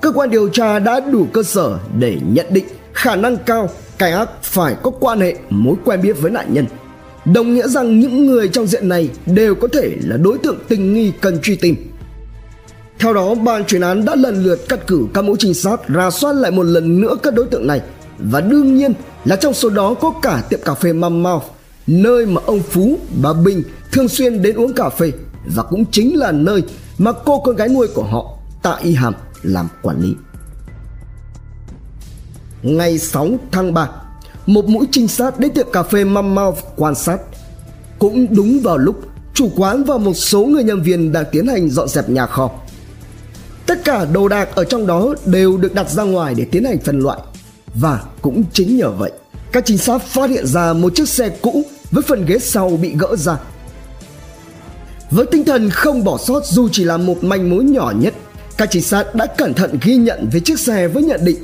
cơ 0.00 0.12
quan 0.12 0.30
điều 0.30 0.48
tra 0.48 0.78
đã 0.78 1.00
đủ 1.00 1.26
cơ 1.32 1.42
sở 1.42 1.78
để 1.98 2.18
nhận 2.28 2.46
định 2.50 2.64
khả 2.92 3.16
năng 3.16 3.36
cao 3.36 3.68
kẻ 3.98 4.10
ác 4.10 4.28
phải 4.42 4.76
có 4.82 4.90
quan 4.90 5.20
hệ 5.20 5.36
mối 5.50 5.76
quen 5.84 6.02
biết 6.02 6.12
với 6.20 6.30
nạn 6.30 6.54
nhân. 6.54 6.66
Đồng 7.24 7.54
nghĩa 7.54 7.68
rằng 7.68 8.00
những 8.00 8.26
người 8.26 8.48
trong 8.48 8.66
diện 8.66 8.88
này 8.88 9.10
đều 9.26 9.54
có 9.54 9.68
thể 9.72 9.96
là 10.00 10.16
đối 10.16 10.38
tượng 10.38 10.58
tình 10.68 10.94
nghi 10.94 11.12
cần 11.20 11.40
truy 11.42 11.56
tìm. 11.56 11.76
Theo 12.98 13.14
đó 13.14 13.34
ban 13.34 13.64
chuyên 13.64 13.80
án 13.80 14.04
đã 14.04 14.14
lần 14.14 14.42
lượt 14.42 14.68
cắt 14.68 14.86
cử 14.86 15.06
các 15.14 15.24
mũi 15.24 15.36
trinh 15.38 15.54
sát 15.54 15.88
ra 15.88 16.10
soát 16.10 16.32
lại 16.32 16.50
một 16.50 16.62
lần 16.62 17.00
nữa 17.00 17.14
các 17.22 17.34
đối 17.34 17.46
tượng 17.46 17.66
này. 17.66 17.80
Và 18.18 18.40
đương 18.40 18.76
nhiên 18.76 18.92
là 19.24 19.36
trong 19.36 19.54
số 19.54 19.70
đó 19.70 19.94
có 19.94 20.12
cả 20.22 20.42
tiệm 20.48 20.60
cà 20.64 20.74
phê 20.74 20.92
Mom 20.92 21.22
Mouth 21.22 21.42
nơi 21.86 22.26
mà 22.26 22.40
ông 22.46 22.62
Phú, 22.62 22.98
bà 23.22 23.32
Bình 23.32 23.62
thường 23.92 24.08
xuyên 24.08 24.42
đến 24.42 24.56
uống 24.56 24.72
cà 24.72 24.88
phê 24.88 25.12
và 25.46 25.62
cũng 25.62 25.84
chính 25.90 26.18
là 26.18 26.32
nơi 26.32 26.62
mà 26.98 27.12
cô 27.12 27.40
con 27.40 27.56
gái 27.56 27.68
nuôi 27.68 27.88
của 27.94 28.02
họ 28.02 28.38
Tạ 28.62 28.78
Y 28.82 28.94
Hàm 28.94 29.14
làm 29.42 29.68
quản 29.82 30.00
lý. 30.00 30.14
Ngày 32.62 32.98
6 32.98 33.28
tháng 33.52 33.74
3, 33.74 33.88
một 34.46 34.68
mũi 34.68 34.86
trinh 34.90 35.08
sát 35.08 35.38
đến 35.38 35.52
tiệm 35.54 35.66
cà 35.72 35.82
phê 35.82 36.04
Mom 36.04 36.34
Mouth 36.34 36.58
quan 36.76 36.94
sát. 36.94 37.18
Cũng 37.98 38.26
đúng 38.30 38.60
vào 38.60 38.78
lúc 38.78 39.02
chủ 39.34 39.50
quán 39.56 39.84
và 39.84 39.98
một 39.98 40.14
số 40.14 40.44
người 40.44 40.64
nhân 40.64 40.82
viên 40.82 41.12
đang 41.12 41.24
tiến 41.32 41.46
hành 41.46 41.70
dọn 41.70 41.88
dẹp 41.88 42.08
nhà 42.08 42.26
kho. 42.26 42.50
Tất 43.66 43.84
cả 43.84 44.04
đồ 44.04 44.28
đạc 44.28 44.48
ở 44.54 44.64
trong 44.64 44.86
đó 44.86 45.14
đều 45.26 45.56
được 45.56 45.74
đặt 45.74 45.90
ra 45.90 46.02
ngoài 46.02 46.34
để 46.34 46.44
tiến 46.44 46.64
hành 46.64 46.78
phân 46.78 47.00
loại. 47.00 47.20
Và 47.74 48.02
cũng 48.22 48.44
chính 48.52 48.76
nhờ 48.76 48.90
vậy, 48.90 49.12
các 49.52 49.64
trinh 49.66 49.78
sát 49.78 50.02
phát 50.02 50.30
hiện 50.30 50.46
ra 50.46 50.72
một 50.72 50.94
chiếc 50.94 51.08
xe 51.08 51.28
cũ 51.28 51.62
với 51.92 52.02
phần 52.02 52.26
ghế 52.26 52.38
sau 52.38 52.78
bị 52.82 52.94
gỡ 52.98 53.16
ra. 53.16 53.36
Với 55.10 55.26
tinh 55.26 55.44
thần 55.44 55.70
không 55.70 56.04
bỏ 56.04 56.18
sót 56.18 56.46
dù 56.46 56.68
chỉ 56.72 56.84
là 56.84 56.96
một 56.96 57.24
manh 57.24 57.50
mối 57.50 57.64
nhỏ 57.64 57.92
nhất, 57.96 58.14
các 58.56 58.68
trinh 58.70 58.82
sát 58.82 59.14
đã 59.14 59.26
cẩn 59.26 59.54
thận 59.54 59.78
ghi 59.82 59.96
nhận 59.96 60.28
về 60.32 60.40
chiếc 60.40 60.60
xe 60.60 60.88
với 60.88 61.02
nhận 61.02 61.24
định 61.24 61.38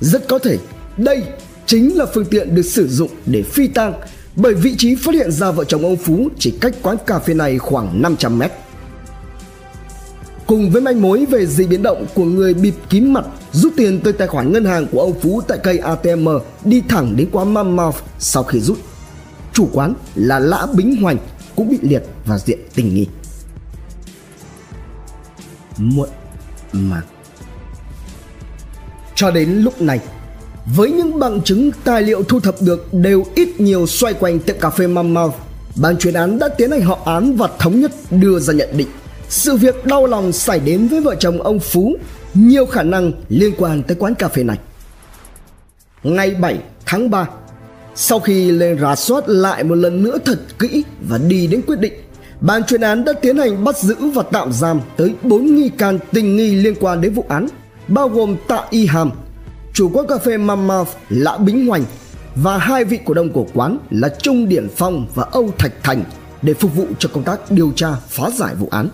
rất 0.00 0.28
có 0.28 0.38
thể 0.38 0.58
đây 0.96 1.22
chính 1.66 1.96
là 1.96 2.06
phương 2.14 2.24
tiện 2.24 2.54
được 2.54 2.62
sử 2.62 2.88
dụng 2.88 3.10
để 3.26 3.42
phi 3.42 3.68
tang 3.68 3.94
bởi 4.36 4.54
vị 4.54 4.74
trí 4.78 4.94
phát 4.94 5.14
hiện 5.14 5.30
ra 5.30 5.50
vợ 5.50 5.64
chồng 5.64 5.84
ông 5.84 5.96
Phú 5.96 6.28
chỉ 6.38 6.50
cách 6.60 6.74
quán 6.82 6.96
cà 7.06 7.18
phê 7.18 7.34
này 7.34 7.58
khoảng 7.58 8.02
500 8.02 8.38
mét. 8.38 8.52
Cùng 10.46 10.70
với 10.70 10.82
manh 10.82 11.02
mối 11.02 11.26
về 11.30 11.46
di 11.46 11.66
biến 11.66 11.82
động 11.82 12.06
của 12.14 12.24
người 12.24 12.54
bịt 12.54 12.74
kín 12.88 13.12
mặt 13.12 13.24
rút 13.52 13.72
tiền 13.76 14.00
từ 14.04 14.12
tài 14.12 14.28
khoản 14.28 14.52
ngân 14.52 14.64
hàng 14.64 14.86
của 14.92 15.00
ông 15.00 15.20
Phú 15.20 15.40
tại 15.48 15.58
cây 15.62 15.78
ATM 15.78 16.28
đi 16.64 16.82
thẳng 16.88 17.16
đến 17.16 17.28
quán 17.32 17.54
Mammoth 17.54 17.96
sau 18.18 18.42
khi 18.42 18.60
rút. 18.60 18.78
Chủ 19.58 19.68
quán 19.72 19.94
là 20.14 20.38
Lã 20.38 20.66
Bính 20.74 21.02
Hoành 21.02 21.16
cũng 21.56 21.68
bị 21.68 21.78
liệt 21.82 22.02
và 22.24 22.38
diện 22.38 22.58
tình 22.74 22.94
nghi. 22.94 23.06
Muộn 25.78 26.08
mà. 26.72 27.02
cho 29.14 29.30
đến 29.30 29.50
lúc 29.50 29.82
này 29.82 30.00
với 30.76 30.90
những 30.90 31.18
bằng 31.18 31.42
chứng 31.42 31.70
tài 31.84 32.02
liệu 32.02 32.22
thu 32.22 32.40
thập 32.40 32.54
được 32.60 32.94
đều 32.94 33.24
ít 33.34 33.60
nhiều 33.60 33.86
xoay 33.86 34.14
quanh 34.14 34.40
tiệm 34.40 34.56
cà 34.60 34.70
phê 34.70 34.86
Mom 34.86 35.14
Mouth, 35.14 35.34
ban 35.76 35.96
chuyên 35.96 36.14
án 36.14 36.38
đã 36.38 36.48
tiến 36.48 36.70
hành 36.70 36.82
họ 36.82 36.98
án 37.04 37.36
và 37.36 37.48
thống 37.58 37.80
nhất 37.80 37.92
đưa 38.10 38.38
ra 38.38 38.54
nhận 38.54 38.68
định 38.76 38.88
sự 39.28 39.56
việc 39.56 39.86
đau 39.86 40.06
lòng 40.06 40.32
xảy 40.32 40.60
đến 40.60 40.88
với 40.88 41.00
vợ 41.00 41.14
chồng 41.14 41.42
ông 41.42 41.60
Phú 41.60 41.96
nhiều 42.34 42.66
khả 42.66 42.82
năng 42.82 43.12
liên 43.28 43.54
quan 43.58 43.82
tới 43.82 43.96
quán 44.00 44.14
cà 44.14 44.28
phê 44.28 44.42
này. 44.42 44.58
Ngày 46.02 46.34
7 46.34 46.58
tháng 46.86 47.10
3, 47.10 47.26
sau 48.00 48.20
khi 48.20 48.50
lên 48.50 48.78
rà 48.80 48.96
soát 48.96 49.28
lại 49.28 49.64
một 49.64 49.74
lần 49.74 50.02
nữa 50.02 50.18
thật 50.24 50.38
kỹ 50.58 50.84
và 51.08 51.18
đi 51.18 51.46
đến 51.46 51.62
quyết 51.66 51.80
định, 51.80 51.92
ban 52.40 52.64
chuyên 52.64 52.80
án 52.80 53.04
đã 53.04 53.12
tiến 53.12 53.36
hành 53.36 53.64
bắt 53.64 53.78
giữ 53.78 53.94
và 54.14 54.22
tạm 54.22 54.52
giam 54.52 54.80
tới 54.96 55.14
4 55.22 55.56
nghi 55.56 55.68
can 55.68 55.98
tình 56.12 56.36
nghi 56.36 56.54
liên 56.54 56.74
quan 56.80 57.00
đến 57.00 57.12
vụ 57.12 57.24
án 57.28 57.48
bao 57.88 58.08
gồm 58.08 58.36
Tạ 58.48 58.64
Y 58.70 58.86
Hàm, 58.86 59.10
chủ 59.72 59.90
quán 59.92 60.06
cà 60.06 60.18
phê 60.18 60.36
Mama, 60.36 60.84
Lã 61.08 61.38
Bính 61.38 61.66
Hoành 61.66 61.84
và 62.34 62.58
hai 62.58 62.84
vị 62.84 62.98
cổ 63.04 63.14
đông 63.14 63.32
của 63.32 63.46
quán 63.54 63.78
là 63.90 64.08
Trung 64.08 64.48
Điển 64.48 64.68
Phong 64.76 65.06
và 65.14 65.24
Âu 65.30 65.50
Thạch 65.58 65.72
Thành 65.82 66.04
để 66.42 66.54
phục 66.54 66.76
vụ 66.76 66.86
cho 66.98 67.08
công 67.12 67.24
tác 67.24 67.50
điều 67.50 67.72
tra 67.76 67.88
phá 68.08 68.30
giải 68.30 68.54
vụ 68.54 68.68
án. 68.70 68.88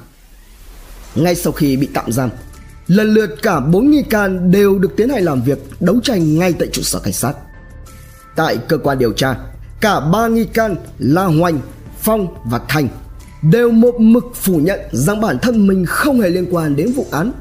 Ngay 1.15 1.35
sau 1.35 1.53
khi 1.53 1.77
bị 1.77 1.89
tạm 1.95 2.13
giam, 2.13 2.31
lần 2.87 3.15
lượt 3.15 3.37
cả 3.43 3.61
bốn 3.61 3.91
nghi 3.91 4.03
can 4.03 4.51
đều 4.51 4.79
được 4.79 4.97
tiến 4.97 5.09
hành 5.09 5.25
làm 5.25 5.43
việc 5.43 5.59
đấu 5.81 6.01
tranh 6.03 6.39
ngay 6.39 6.53
tại 6.53 6.69
trụ 6.73 6.83
sở 6.83 6.99
cảnh 6.99 7.13
sát. 7.13 7.33
Tại 8.37 8.57
cơ 8.69 8.79
quan 8.79 8.99
điều 8.99 9.13
tra, 9.13 9.37
cả 9.81 10.01
ba 10.01 10.29
nghi 10.29 10.45
can 10.45 10.77
là 10.99 11.25
Hoành, 11.25 11.61
Phong 12.01 12.27
và 12.45 12.61
Thành 12.69 12.89
đều 13.43 13.71
một 13.71 13.95
mực 13.99 14.25
phủ 14.35 14.57
nhận 14.57 14.81
rằng 14.93 15.21
bản 15.21 15.39
thân 15.39 15.67
mình 15.67 15.87
không 15.87 16.21
hề 16.21 16.29
liên 16.29 16.47
quan 16.51 16.77
đến 16.77 16.93
vụ 16.93 17.07
án 17.11 17.33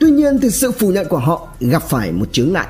Tuy 0.00 0.10
nhiên 0.10 0.38
thì 0.38 0.50
sự 0.50 0.72
phủ 0.72 0.90
nhận 0.90 1.08
của 1.08 1.18
họ 1.18 1.48
gặp 1.60 1.82
phải 1.88 2.12
một 2.12 2.26
chướng 2.32 2.52
ngại. 2.52 2.66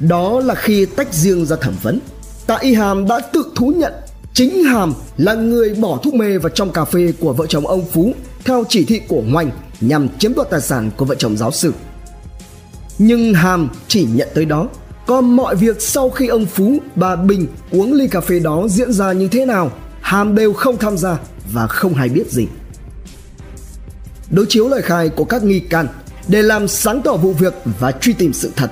Đó 0.00 0.40
là 0.40 0.54
khi 0.54 0.86
tách 0.86 1.14
riêng 1.14 1.46
ra 1.46 1.56
thẩm 1.56 1.74
vấn, 1.82 2.00
Tạ 2.46 2.58
Y 2.60 2.74
Hàm 2.74 3.08
đã 3.08 3.20
tự 3.32 3.44
thú 3.56 3.72
nhận 3.76 3.92
chính 4.34 4.64
Hàm 4.64 4.94
là 5.16 5.34
người 5.34 5.74
bỏ 5.74 5.98
thuốc 6.02 6.14
mê 6.14 6.38
vào 6.38 6.50
trong 6.50 6.72
cà 6.72 6.84
phê 6.84 7.12
của 7.20 7.32
vợ 7.32 7.46
chồng 7.46 7.66
ông 7.66 7.84
Phú 7.92 8.12
theo 8.44 8.64
chỉ 8.68 8.84
thị 8.84 9.00
của 9.08 9.22
Hoành 9.32 9.50
nhằm 9.80 10.08
chiếm 10.18 10.34
đoạt 10.34 10.50
tài 10.50 10.60
sản 10.60 10.90
của 10.96 11.04
vợ 11.04 11.14
chồng 11.14 11.36
giáo 11.36 11.50
sư. 11.50 11.72
Nhưng 12.98 13.34
Hàm 13.34 13.68
chỉ 13.88 14.06
nhận 14.12 14.28
tới 14.34 14.44
đó, 14.44 14.68
còn 15.08 15.36
mọi 15.36 15.56
việc 15.56 15.82
sau 15.82 16.10
khi 16.10 16.26
ông 16.26 16.46
Phú, 16.46 16.78
bà 16.94 17.16
Bình 17.16 17.46
uống 17.70 17.92
ly 17.92 18.08
cà 18.08 18.20
phê 18.20 18.38
đó 18.38 18.66
diễn 18.68 18.92
ra 18.92 19.12
như 19.12 19.28
thế 19.28 19.46
nào, 19.46 19.70
Hàm 20.00 20.34
đều 20.34 20.52
không 20.52 20.76
tham 20.76 20.98
gia 20.98 21.18
và 21.52 21.66
không 21.66 21.94
hay 21.94 22.08
biết 22.08 22.30
gì. 22.30 22.46
Đối 24.30 24.46
chiếu 24.48 24.68
lời 24.68 24.82
khai 24.82 25.08
của 25.08 25.24
các 25.24 25.44
nghi 25.44 25.60
can, 25.60 25.86
để 26.28 26.42
làm 26.42 26.68
sáng 26.68 27.02
tỏ 27.02 27.16
vụ 27.16 27.32
việc 27.32 27.54
và 27.80 27.92
truy 27.92 28.12
tìm 28.12 28.32
sự 28.32 28.50
thật. 28.56 28.70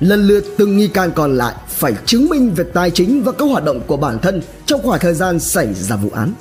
Lần 0.00 0.26
lượt 0.26 0.44
từng 0.56 0.76
nghi 0.76 0.88
can 0.88 1.10
còn 1.14 1.36
lại 1.36 1.54
phải 1.68 1.94
chứng 2.06 2.28
minh 2.28 2.54
về 2.56 2.64
tài 2.74 2.90
chính 2.90 3.22
và 3.22 3.32
các 3.32 3.44
hoạt 3.44 3.64
động 3.64 3.80
của 3.86 3.96
bản 3.96 4.18
thân 4.18 4.42
trong 4.66 4.82
khoảng 4.82 5.00
thời 5.00 5.14
gian 5.14 5.40
xảy 5.40 5.74
ra 5.74 5.96
vụ 5.96 6.10
án. 6.14 6.32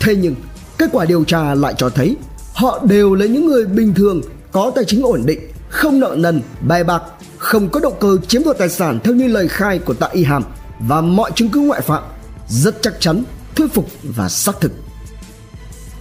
Thế 0.00 0.16
nhưng, 0.16 0.34
kết 0.78 0.90
quả 0.92 1.04
điều 1.04 1.24
tra 1.24 1.54
lại 1.54 1.74
cho 1.76 1.90
thấy 1.90 2.16
họ 2.54 2.80
đều 2.84 3.14
là 3.14 3.26
những 3.26 3.46
người 3.46 3.66
bình 3.66 3.94
thường, 3.94 4.20
có 4.52 4.72
tài 4.74 4.84
chính 4.84 5.02
ổn 5.02 5.22
định, 5.26 5.40
không 5.68 6.00
nợ 6.00 6.14
nần, 6.18 6.42
bài 6.60 6.84
bạc, 6.84 7.02
không 7.40 7.68
có 7.68 7.80
động 7.80 7.94
cơ 8.00 8.16
chiếm 8.28 8.44
đoạt 8.44 8.58
tài 8.58 8.68
sản 8.68 9.00
theo 9.04 9.14
như 9.14 9.28
lời 9.28 9.48
khai 9.48 9.78
của 9.78 9.94
Tạ 9.94 10.08
Y 10.12 10.24
Hàm 10.24 10.42
và 10.80 11.00
mọi 11.00 11.30
chứng 11.34 11.48
cứ 11.48 11.60
ngoại 11.60 11.80
phạm 11.80 12.02
rất 12.48 12.82
chắc 12.82 13.00
chắn, 13.00 13.24
thuyết 13.56 13.74
phục 13.74 13.86
và 14.02 14.28
xác 14.28 14.60
thực. 14.60 14.72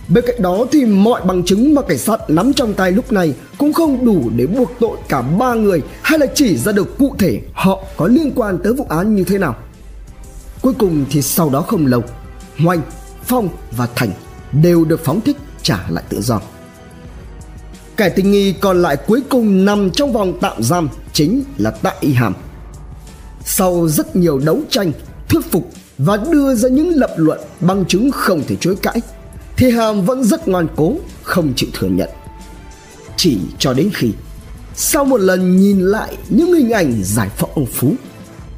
Bên 0.08 0.24
cạnh 0.28 0.42
đó 0.42 0.66
thì 0.72 0.86
mọi 0.86 1.22
bằng 1.26 1.44
chứng 1.46 1.76
mà 1.76 1.82
cảnh 1.82 1.98
sát 1.98 2.30
nắm 2.30 2.54
trong 2.54 2.74
tay 2.74 2.92
lúc 2.92 3.12
này 3.12 3.34
cũng 3.58 3.74
không 3.74 4.06
đủ 4.06 4.30
để 4.36 4.48
buộc 4.48 4.72
tội 4.80 4.98
cả 5.10 5.22
ba 5.22 5.54
người 5.54 5.82
hay 6.02 6.20
là 6.20 6.26
chỉ 6.36 6.58
ra 6.58 6.72
được 6.72 6.98
cụ 6.98 7.16
thể 7.20 7.42
họ 7.54 7.84
có 7.98 8.08
liên 8.08 8.32
quan 8.36 8.58
tới 8.64 8.74
vụ 8.74 8.86
án 8.90 9.16
như 9.16 9.24
thế 9.24 9.38
nào. 9.38 9.56
Cuối 10.62 10.74
cùng 10.78 11.06
thì 11.10 11.22
sau 11.22 11.50
đó 11.50 11.62
không 11.62 11.86
lâu, 11.86 12.04
Hoành, 12.58 12.82
Phong 13.24 13.50
và 13.72 13.88
Thành 13.96 14.12
đều 14.52 14.86
được 14.86 15.00
phóng 15.04 15.22
thích 15.22 15.38
trả 15.62 15.86
lại 15.90 16.04
tự 16.10 16.22
do. 16.22 16.42
Kẻ 18.00 18.10
tình 18.10 18.32
nghi 18.32 18.54
còn 18.54 18.82
lại 18.82 18.98
cuối 19.08 19.22
cùng 19.30 19.66
nằm 19.66 19.92
trong 19.92 20.14
vòng 20.14 20.38
tạm 20.42 20.64
giam 20.64 20.90
chính 21.14 21.44
là 21.58 21.72
Tạ 21.72 21.94
Y 22.00 22.14
Hàm. 22.14 22.34
Sau 23.46 23.88
rất 23.88 24.16
nhiều 24.16 24.40
đấu 24.40 24.60
tranh, 24.70 24.92
thuyết 25.30 25.46
phục 25.52 25.72
và 25.98 26.18
đưa 26.18 26.56
ra 26.56 26.70
những 26.70 26.90
lập 26.96 27.14
luận 27.18 27.40
bằng 27.60 27.86
chứng 27.86 28.12
không 28.12 28.44
thể 28.48 28.56
chối 28.60 28.76
cãi 28.82 29.02
thì 29.58 29.72
Hàm 29.72 30.02
vẫn 30.02 30.24
rất 30.24 30.48
ngoan 30.48 30.68
cố 30.76 30.96
không 31.24 31.54
chịu 31.56 31.70
thừa 31.74 31.88
nhận. 31.88 32.10
Chỉ 33.18 33.38
cho 33.58 33.74
đến 33.74 33.90
khi 33.94 34.12
sau 34.76 35.06
một 35.06 35.20
lần 35.20 35.58
nhìn 35.58 35.80
lại 35.80 36.18
những 36.30 36.54
hình 36.54 36.72
ảnh 36.72 36.94
giải 37.04 37.30
phẫu 37.38 37.50
ông 37.56 37.66
Phú 37.66 37.94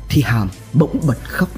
thì 0.10 0.21
Hàm 0.21 0.50
bỗng 0.74 1.00
bật 1.07 1.17
khóc. 1.24 1.50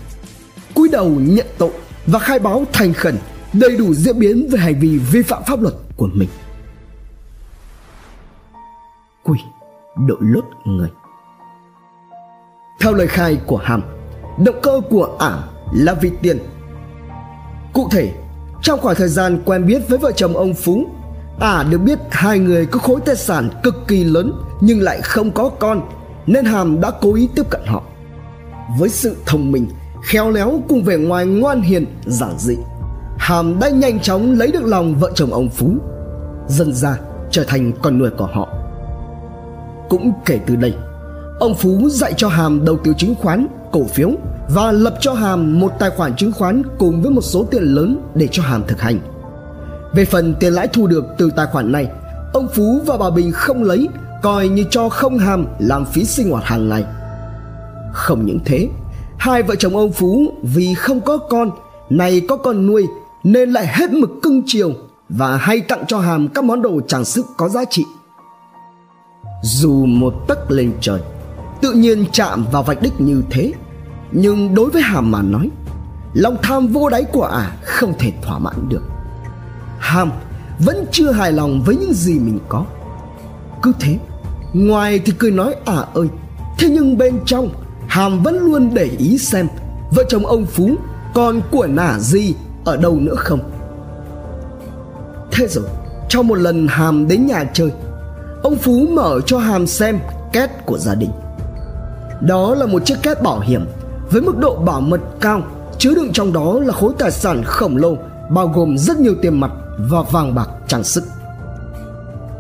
cúi 0.74 0.90
đầu 0.90 1.10
nhận 1.10 1.48
tội 1.58 1.72
và 2.06 2.20
khai 2.20 2.40
báo 2.40 2.66
thành 2.74 2.94
khẩn 2.94 3.18
đầy 3.54 3.78
đủ 3.78 3.94
diễn 3.94 4.20
biến 4.20 4.48
về 4.52 4.60
hành 4.60 4.80
vi 4.80 4.98
vi 4.98 5.22
phạm 5.22 5.44
pháp 5.48 5.62
luật 5.62 5.74
của 5.98 6.10
mình. 6.14 6.30
Đội 9.96 10.18
lốt 10.22 10.46
người. 10.66 10.90
Theo 12.80 12.94
lời 12.94 13.08
khai 13.08 13.40
của 13.48 13.58
Hàm, 13.58 13.82
Động 14.46 14.60
cơ 14.64 14.82
của 14.90 15.16
ả 15.20 15.38
là 15.74 15.94
vì 15.94 16.12
tiền. 16.22 16.38
Cụ 17.74 17.88
thể 17.92 18.12
Trong 18.62 18.80
khoảng 18.80 18.96
thời 18.96 19.08
gian 19.08 19.42
quen 19.46 19.66
biết 19.68 19.90
với 19.90 19.98
vợ 19.98 20.12
chồng 20.12 20.38
ông 20.38 20.54
Phú 20.54 20.86
Ả 21.40 21.64
được 21.70 21.78
biết 21.78 22.00
hai 22.12 22.40
người 22.40 22.66
có 22.66 22.80
khối 22.80 23.00
tài 23.06 23.16
sản 23.16 23.50
cực 23.64 23.76
kỳ 23.88 24.04
lớn 24.04 24.34
Nhưng 24.62 24.82
lại 24.82 25.02
không 25.02 25.32
có 25.32 25.50
con 25.50 25.82
Nên 26.28 26.46
Hàm 26.46 26.82
đã 26.82 26.92
cố 27.02 27.14
ý 27.14 27.30
tiếp 27.36 27.50
cận 27.50 27.62
họ. 27.66 27.84
Với 28.80 28.90
sự 28.90 29.16
thông 29.26 29.52
minh 29.52 29.68
Khéo 30.04 30.32
léo 30.32 30.62
cùng 30.70 30.84
vẻ 30.84 30.98
ngoài 30.98 31.26
ngoan 31.26 31.62
hiền 31.62 31.86
giản 32.06 32.36
dị 32.38 32.58
Hàm 33.18 33.60
đã 33.60 33.70
nhanh 33.70 34.00
chóng 34.00 34.32
lấy 34.32 34.52
được 34.52 34.64
lòng 34.64 34.96
vợ 34.96 35.12
chồng 35.16 35.34
ông 35.34 35.50
Phú 35.50 35.78
Dần 36.48 36.74
ra 36.74 36.98
trở 37.32 37.44
thành 37.44 37.72
con 37.82 38.00
nuôi 38.00 38.10
của 38.18 38.30
họ. 38.34 38.63
Cũng 39.94 40.14
kể 40.26 40.40
từ 40.48 40.56
đây 40.56 40.74
Ông 41.40 41.56
Phú 41.56 41.90
dạy 41.90 42.14
cho 42.18 42.28
Hàm 42.28 42.66
đầu 42.66 42.78
tư 42.84 42.94
chứng 42.98 43.16
khoán, 43.16 43.48
cổ 43.72 43.84
phiếu 43.84 44.12
và 44.50 44.72
lập 44.72 44.96
cho 45.00 45.14
Hàm 45.14 45.60
một 45.60 45.72
tài 45.80 45.90
khoản 45.90 46.16
chứng 46.16 46.32
khoán 46.32 46.62
cùng 46.78 47.02
với 47.02 47.12
một 47.12 47.22
số 47.22 47.44
tiền 47.52 47.64
lớn 47.64 48.00
để 48.16 48.28
cho 48.32 48.44
Hàm 48.44 48.64
thực 48.68 48.82
hành. 48.82 49.00
Về 49.94 50.06
phần 50.06 50.36
tiền 50.40 50.54
lãi 50.54 50.68
thu 50.68 50.88
được 50.88 51.06
từ 51.18 51.32
tài 51.36 51.46
khoản 51.52 51.72
này, 51.72 51.88
ông 52.34 52.48
Phú 52.54 52.82
và 52.86 52.98
bà 52.98 53.10
Bình 53.10 53.32
không 53.32 53.64
lấy, 53.64 53.88
coi 54.22 54.48
như 54.48 54.66
cho 54.70 54.90
không 54.90 55.18
Hàm 55.18 55.46
làm 55.60 55.86
phí 55.86 56.06
sinh 56.06 56.30
hoạt 56.30 56.44
hàng 56.44 56.70
ngày. 56.70 56.86
Không 57.94 58.26
những 58.26 58.40
thế, 58.46 58.70
hai 59.18 59.44
vợ 59.44 59.56
chồng 59.56 59.78
ông 59.78 59.92
Phú 59.92 60.34
vì 60.44 60.74
không 60.74 61.02
có 61.02 61.18
con, 61.18 61.52
này 61.90 62.22
có 62.28 62.38
con 62.38 62.68
nuôi 62.68 62.88
nên 63.24 63.52
lại 63.52 63.68
hết 63.68 63.92
mực 63.92 64.10
cưng 64.22 64.42
chiều 64.46 64.72
và 65.10 65.38
hay 65.38 65.62
tặng 65.62 65.84
cho 65.88 66.00
Hàm 66.00 66.28
các 66.28 66.44
món 66.44 66.62
đồ 66.62 66.82
trang 66.88 67.06
sức 67.06 67.26
có 67.38 67.50
giá 67.50 67.66
trị. 67.70 67.86
Dù 69.44 69.86
một 69.86 70.14
tấc 70.28 70.52
lên 70.52 70.74
trời, 70.82 71.00
tự 71.62 71.72
nhiên 71.72 72.06
chạm 72.12 72.46
vào 72.52 72.64
vạch 72.64 72.82
đích 72.82 73.02
như 73.02 73.24
thế. 73.30 73.54
Nhưng 74.12 74.56
đối 74.56 74.70
với 74.70 74.82
hàm 74.82 75.12
mà 75.12 75.22
nói 75.22 75.50
lòng 76.14 76.38
tham 76.42 76.68
vô 76.68 76.90
đáy 76.90 77.04
của 77.04 77.24
ả 77.24 77.40
à 77.40 77.56
không 77.64 77.94
thể 78.00 78.12
thỏa 78.22 78.40
mãn 78.40 78.70
được. 78.70 78.82
Hàm 79.80 80.12
vẫn 80.60 80.86
chưa 80.92 81.12
hài 81.12 81.32
lòng 81.32 81.64
với 81.66 81.76
những 81.76 81.94
gì 81.94 82.20
mình 82.20 82.40
có. 82.50 82.66
Cứ 83.62 83.72
thế 83.80 83.98
ngoài 84.54 85.00
thì 85.00 85.14
cười 85.20 85.32
nói 85.32 85.56
ả 85.66 85.74
à 85.74 85.86
ơi 85.94 86.08
thế 86.60 86.70
nhưng 86.70 86.98
bên 86.98 87.20
trong 87.26 87.50
hàm 87.88 88.24
vẫn 88.24 88.40
luôn 88.40 88.70
để 88.74 88.90
ý 88.98 89.18
xem 89.18 89.48
vợ 89.96 90.04
chồng 90.10 90.26
ông 90.26 90.46
phú 90.46 90.76
còn 91.14 91.42
của 91.52 91.68
nả 91.68 92.00
gì 92.00 92.36
ở 92.66 92.78
đâu 92.78 93.00
nữa 93.00 93.16
không? 93.16 93.40
Thế 95.32 95.48
rồi 95.48 95.66
trong 96.10 96.28
một 96.28 96.36
lần 96.36 96.68
hàm 96.68 97.08
đến 97.08 97.28
nhà 97.28 97.44
chơi 97.54 97.72
ông 98.44 98.56
phú 98.56 98.88
mở 98.92 99.20
cho 99.26 99.38
hàm 99.38 99.68
xem 99.68 100.00
két 100.34 100.50
của 100.66 100.78
gia 100.78 100.96
đình. 100.96 101.12
Đó 102.22 102.56
là 102.56 102.66
một 102.66 102.86
chiếc 102.86 102.96
két 103.04 103.22
bảo 103.22 103.40
hiểm 103.40 103.66
với 104.12 104.22
mức 104.22 104.38
độ 104.38 104.56
bảo 104.56 104.82
mật 104.82 105.02
cao, 105.22 105.42
chứa 105.78 105.94
đựng 105.96 106.12
trong 106.14 106.34
đó 106.34 106.60
là 106.60 106.74
khối 106.74 106.94
tài 107.00 107.12
sản 107.12 107.44
khổng 107.46 107.78
lồ, 107.78 107.98
bao 108.30 108.48
gồm 108.48 108.78
rất 108.78 108.98
nhiều 108.98 109.16
tiền 109.22 109.40
mặt 109.40 109.52
và 109.78 110.02
vàng 110.02 110.36
bạc 110.36 110.50
trang 110.68 110.84
sức. 110.84 111.04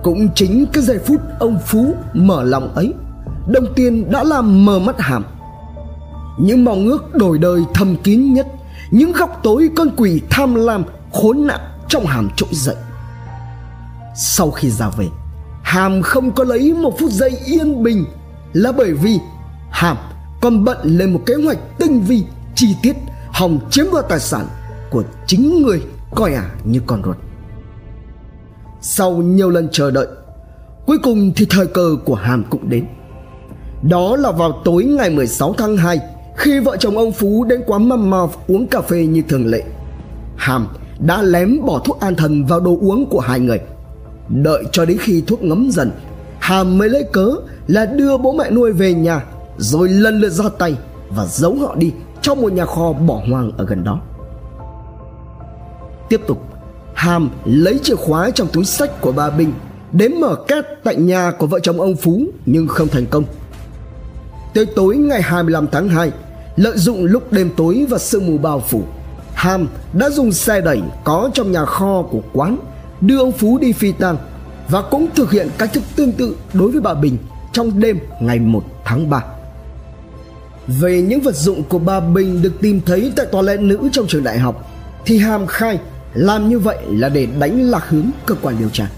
Cũng 0.03 0.29
chính 0.36 0.65
cái 0.74 0.83
giây 0.83 1.00
phút 1.07 1.22
ông 1.39 1.60
phú 1.65 1.95
mở 2.13 2.43
lòng 2.43 2.75
ấy, 2.75 2.93
đồng 3.48 3.74
tiền 3.75 4.12
đã 4.12 4.24
làm 4.24 4.65
mờ 4.65 4.79
mắt 4.79 5.00
hàm. 5.00 5.25
Những 6.39 6.65
mong 6.65 6.86
ước 6.86 7.15
đổi 7.15 7.38
đời 7.38 7.62
thầm 7.74 7.95
kín 8.03 8.33
nhất, 8.33 8.48
những 8.91 9.12
góc 9.12 9.39
tối 9.43 9.69
con 9.75 9.89
quỷ 9.98 10.22
tham 10.29 10.55
lam 10.55 10.83
khốn 11.13 11.48
nạn 11.48 11.60
trong 11.88 12.05
hàm 12.05 12.29
trỗi 12.36 12.50
dậy. 12.51 12.75
Sau 14.15 14.51
khi 14.51 14.69
ra 14.69 14.89
về 14.89 15.07
hàm 15.74 16.01
không 16.01 16.32
có 16.32 16.44
lấy 16.44 16.74
một 16.74 17.00
phút 17.00 17.12
giây 17.12 17.32
yên 17.46 17.84
bình 17.84 18.06
là 18.53 18.72
bởi 18.72 18.94
vì 18.94 19.20
hàm 19.70 19.98
còn 20.42 20.63
bận 20.63 20.77
lên 20.84 21.13
một 21.13 21.20
kế 21.25 21.34
hoạch 21.34 21.58
tinh 21.77 22.01
vi, 22.01 22.24
chi 22.56 22.75
tiết, 22.84 22.96
hòng 23.32 23.60
chiếm 23.72 23.86
đoạt 23.92 24.06
tài 24.10 24.20
sản 24.20 24.46
của 24.89 25.03
chính 25.27 25.62
người 25.62 25.82
coi 26.15 26.34
ả 26.34 26.42
à 26.42 26.51
như 26.63 26.82
con 26.88 27.01
ruột 27.06 27.18
sau 28.82 29.12
nhiều 29.12 29.50
lần 29.50 29.68
chờ 29.72 29.92
đợi, 29.92 30.07
cuối 30.86 30.98
cùng 31.03 31.31
thì 31.36 31.46
thời 31.50 31.68
cơ 31.68 31.96
của 32.05 32.16
hàm 32.16 32.44
cũng 32.50 32.70
đến 32.70 32.86
đó 33.81 34.16
là 34.16 34.31
vào 34.31 34.62
tối 34.66 34.83
ngày 34.83 35.09
16 35.09 35.53
tháng 35.57 35.77
2 35.77 36.00
khi 36.38 36.59
vợ 36.59 36.77
chồng 36.77 36.98
ông 36.98 37.12
Phú 37.12 37.44
đến 37.44 37.62
quán 37.68 37.90
Mama 37.90 38.18
uống 38.48 38.68
cà 38.68 38.81
phê 38.81 39.05
như 39.05 39.24
thường 39.29 39.46
lệ. 39.46 39.64
Hàm 40.36 40.68
đã 41.00 41.22
lém 41.22 41.66
bỏ 41.66 41.79
thuốc 41.79 42.00
an 42.00 42.16
thần 42.16 42.46
vào 42.46 42.59
đồ 42.59 42.77
uống 42.81 43.05
của 43.09 43.20
hai 43.20 43.40
người. 43.40 43.59
Đợi 44.29 44.64
cho 44.72 44.86
đến 44.86 44.98
khi 44.98 45.24
thuốc 45.27 45.44
ngấm 45.44 45.70
dần, 45.72 45.92
Hàm 46.44 46.77
mới 46.77 46.90
lấy 46.90 47.03
cớ 47.12 47.36
là 47.68 47.86
đưa 47.86 48.18
bố 48.18 48.31
mẹ 48.31 48.51
nuôi 48.51 48.72
về 48.72 48.94
nhà 48.94 49.24
rồi 49.57 49.90
lần 49.90 50.20
lượt 50.20 50.29
ra 50.29 50.46
tay 50.57 50.77
và 51.09 51.25
giấu 51.25 51.55
họ 51.55 51.75
đi 51.75 51.92
trong 52.22 52.42
một 52.42 52.51
nhà 52.51 52.66
kho 52.66 52.94
bỏ 52.94 53.22
hoang 53.29 53.51
ở 53.57 53.66
gần 53.66 53.83
đó. 53.83 54.01
Tiếp 56.09 56.22
tục 56.27 56.44
hàm 56.94 57.29
lấy 57.46 57.79
chìa 57.83 57.96
khóa 57.96 58.29
trong 58.29 58.48
túi 58.53 58.66
sách 58.66 59.01
của 59.01 59.12
bà 59.12 59.29
bình 59.29 59.53
đến 59.92 60.22
mở 60.22 60.36
két 60.48 60.66
tại 60.83 60.96
nhà 60.96 61.31
của 61.40 61.48
vợ 61.48 61.59
chồng 61.59 61.81
ông 61.81 61.96
phú 61.96 62.25
nhưng 62.46 62.68
không 62.68 62.88
thành 62.88 63.05
công. 63.05 63.24
Tới 64.53 64.66
tối 64.66 64.98
ngày 64.98 65.22
25 65.22 65.68
tháng 65.72 65.90
2 65.90 66.12
lợi 66.55 66.77
dụng 66.77 67.05
lúc 67.05 67.33
đêm 67.33 67.50
tối 67.57 67.86
và 67.90 67.98
sương 67.98 68.27
mù 68.27 68.38
bao 68.38 68.59
phủ 68.59 68.83
hàm 69.33 69.68
đã 69.94 70.09
dùng 70.09 70.31
xe 70.31 70.62
đẩy 70.62 70.81
có 71.03 71.29
trong 71.33 71.51
nhà 71.51 71.66
kho 71.66 72.01
của 72.01 72.22
quán 72.33 72.57
đưa 73.05 73.20
ông 73.20 73.31
phú 73.31 73.57
đi 73.57 73.72
phi 73.72 73.92
tang 73.92 74.18
và 74.70 74.81
cũng 74.81 75.07
thực 75.16 75.31
hiện 75.31 75.50
cách 75.57 75.74
thức 75.74 75.83
tương 75.96 76.11
tự 76.11 76.35
đối 76.53 76.72
với 76.72 76.81
bà 76.81 76.94
bình 76.94 77.18
trong 77.51 77.79
đêm 77.79 78.00
ngày 78.22 78.39
1 78.39 78.63
tháng 78.85 79.09
3 79.09 79.24
về 80.68 81.01
những 81.01 81.22
vật 81.22 81.35
dụng 81.35 81.63
của 81.63 81.79
bà 81.79 82.00
Bình 82.00 82.42
được 82.42 82.53
tìm 82.61 82.81
thấy 82.85 83.13
tại 83.16 83.25
toilet 83.25 83.59
nữ 83.59 83.89
trong 83.92 84.07
trường 84.07 84.24
đại 84.24 84.39
học 84.39 84.70
thì 85.05 85.18
Hàm 85.18 85.48
khai 85.48 85.79
làm 86.13 86.50
như 86.50 86.59
vậy 86.59 86.77
là 86.89 87.09
để 87.09 87.27
đánh 87.39 87.61
lạc 87.61 87.89
hướng 87.89 88.09
cơ 88.25 88.35
quan 88.42 88.55
điều 88.59 88.70
tra. 88.70 88.92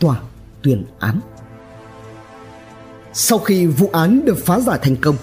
Tòa 0.00 0.16
tuyên 0.62 0.84
án 0.98 1.20
Sau 3.12 3.38
khi 3.38 3.66
vụ 3.66 3.90
án 3.92 4.24
được 4.24 4.38
phá 4.44 4.60
giải 4.60 4.78
thành 4.82 4.96
công, 4.96 5.16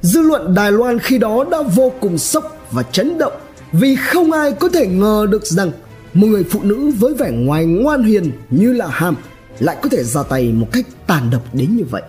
dư 0.00 0.20
luận 0.20 0.54
Đài 0.54 0.72
Loan 0.72 0.98
khi 0.98 1.18
đó 1.18 1.44
đã 1.50 1.58
vô 1.62 1.92
cùng 2.00 2.18
sốc 2.18 2.56
và 2.70 2.82
chấn 2.82 3.18
động 3.18 3.32
vì 3.80 3.96
không 3.96 4.32
ai 4.32 4.52
có 4.52 4.68
thể 4.68 4.86
ngờ 4.86 5.26
được 5.30 5.46
rằng 5.46 5.72
một 6.14 6.26
người 6.26 6.44
phụ 6.44 6.60
nữ 6.62 6.90
với 6.98 7.14
vẻ 7.14 7.30
ngoài 7.30 7.66
ngoan 7.66 8.02
hiền 8.02 8.32
như 8.50 8.72
là 8.72 8.86
Hàm 8.86 9.16
lại 9.58 9.76
có 9.82 9.88
thể 9.88 10.04
ra 10.04 10.22
tay 10.22 10.52
một 10.52 10.66
cách 10.72 10.86
tàn 11.06 11.30
độc 11.30 11.54
đến 11.54 11.76
như 11.76 11.84
vậy. 11.90 12.02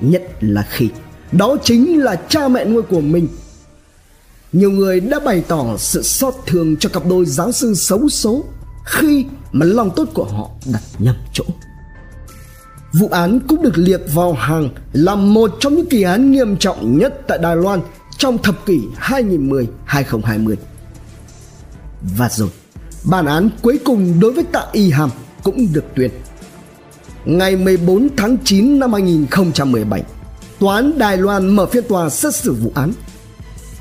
Nhất 0.00 0.22
là 0.40 0.66
khi 0.70 0.88
đó 1.32 1.56
chính 1.62 1.98
là 1.98 2.16
cha 2.28 2.48
mẹ 2.48 2.64
nuôi 2.64 2.82
của 2.82 3.00
mình. 3.00 3.28
Nhiều 4.52 4.70
người 4.70 5.00
đã 5.00 5.20
bày 5.20 5.42
tỏ 5.48 5.76
sự 5.78 6.02
xót 6.02 6.34
thương 6.46 6.76
cho 6.76 6.88
cặp 6.88 7.06
đôi 7.06 7.24
giáo 7.24 7.52
sư 7.52 7.74
xấu 7.74 8.08
số 8.08 8.44
khi 8.84 9.24
mà 9.52 9.66
lòng 9.66 9.90
tốt 9.96 10.08
của 10.14 10.24
họ 10.24 10.50
đặt 10.72 10.82
nhầm 10.98 11.14
chỗ. 11.32 11.44
Vụ 12.92 13.08
án 13.08 13.40
cũng 13.48 13.62
được 13.62 13.78
liệt 13.78 14.00
vào 14.14 14.32
hàng 14.32 14.68
là 14.92 15.14
một 15.14 15.56
trong 15.60 15.74
những 15.74 15.86
kỳ 15.86 16.02
án 16.02 16.30
nghiêm 16.30 16.56
trọng 16.56 16.98
nhất 16.98 17.20
tại 17.28 17.38
Đài 17.38 17.56
Loan 17.56 17.80
trong 18.18 18.38
thập 18.38 18.66
kỷ 18.66 18.80
2010-2020. 19.00 20.56
Và 22.16 22.28
rồi, 22.28 22.48
bản 23.04 23.26
án 23.26 23.50
cuối 23.62 23.78
cùng 23.84 24.20
đối 24.20 24.32
với 24.32 24.44
Tạ 24.44 24.66
Y 24.72 24.90
Hàm 24.90 25.10
cũng 25.42 25.66
được 25.72 25.84
tuyên 25.94 26.10
ngày 27.24 27.56
14 27.56 28.08
tháng 28.16 28.36
9 28.44 28.78
năm 28.78 28.92
2017, 28.92 30.02
Tòa 30.58 30.76
án 30.76 30.98
Đài 30.98 31.16
Loan 31.16 31.48
mở 31.48 31.66
phiên 31.66 31.84
tòa 31.88 32.10
xét 32.10 32.34
xử 32.34 32.52
vụ 32.52 32.72
án. 32.74 32.92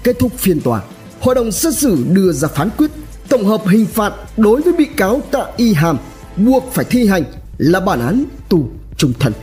Kết 0.03 0.19
thúc 0.19 0.31
phiên 0.37 0.61
tòa, 0.61 0.81
hội 1.21 1.35
đồng 1.35 1.51
xét 1.51 1.73
xử 1.73 2.05
đưa 2.09 2.31
ra 2.31 2.47
phán 2.47 2.69
quyết 2.77 2.91
tổng 3.29 3.45
hợp 3.45 3.67
hình 3.67 3.85
phạt 3.85 4.13
đối 4.37 4.61
với 4.61 4.73
bị 4.73 4.85
cáo 4.85 5.21
Tạ 5.31 5.45
Y 5.57 5.73
Hàm 5.73 5.97
buộc 6.37 6.69
phải 6.73 6.85
thi 6.85 7.07
hành 7.07 7.23
là 7.57 7.79
bản 7.79 7.99
án 7.99 8.25
tù 8.49 8.67
trung 8.97 9.13
thân. 9.19 9.33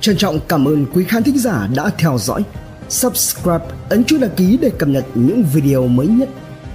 Trân 0.00 0.16
trọng 0.16 0.40
cảm 0.48 0.68
ơn 0.68 0.86
quý 0.94 1.04
khán 1.04 1.22
thính 1.22 1.38
giả 1.38 1.68
đã 1.74 1.90
theo 1.98 2.18
dõi. 2.18 2.42
Subscribe, 2.88 3.64
ấn 3.88 4.04
chuông 4.04 4.20
đăng 4.20 4.30
ký 4.36 4.58
để 4.60 4.70
cập 4.78 4.88
nhật 4.88 5.04
những 5.14 5.44
video 5.52 5.88
mới 5.88 6.06
nhất. 6.06 6.28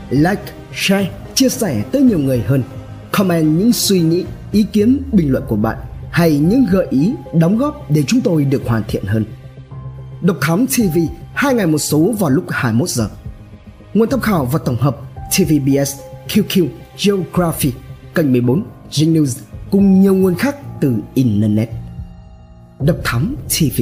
Like, 0.09 0.43
share, 0.73 1.11
chia 1.35 1.49
sẻ 1.49 1.83
tới 1.91 2.01
nhiều 2.01 2.19
người 2.19 2.41
hơn 2.47 2.63
comment 3.11 3.57
những 3.57 3.73
suy 3.73 4.01
nghĩ, 4.01 4.25
ý 4.51 4.63
kiến, 4.63 5.01
bình 5.11 5.31
luận 5.31 5.43
của 5.47 5.55
bạn 5.55 5.77
hay 6.11 6.37
những 6.37 6.65
gợi 6.71 6.87
ý, 6.89 7.13
đóng 7.33 7.57
góp 7.57 7.91
để 7.91 8.03
chúng 8.07 8.21
tôi 8.21 8.45
được 8.45 8.61
hoàn 8.65 8.83
thiện 8.87 9.03
hơn. 9.05 9.25
Độc 10.21 10.37
Thám 10.41 10.67
TV 10.67 10.97
hai 11.33 11.53
ngày 11.53 11.67
một 11.67 11.77
số 11.77 12.13
vào 12.19 12.29
lúc 12.29 12.43
21 12.49 12.89
giờ. 12.89 13.09
Nguồn 13.93 14.09
tham 14.09 14.19
khảo 14.19 14.45
và 14.45 14.59
tổng 14.65 14.75
hợp 14.75 14.97
TVBS, 15.31 15.95
QQ, 16.27 16.67
Geography, 17.05 17.73
kênh 18.15 18.31
14, 18.31 18.63
Gnews 18.91 19.39
cùng 19.71 20.01
nhiều 20.01 20.15
nguồn 20.15 20.35
khác 20.35 20.55
từ 20.81 20.95
Internet. 21.13 21.69
Độc 22.79 22.97
Thám 23.03 23.35
TV 23.49 23.81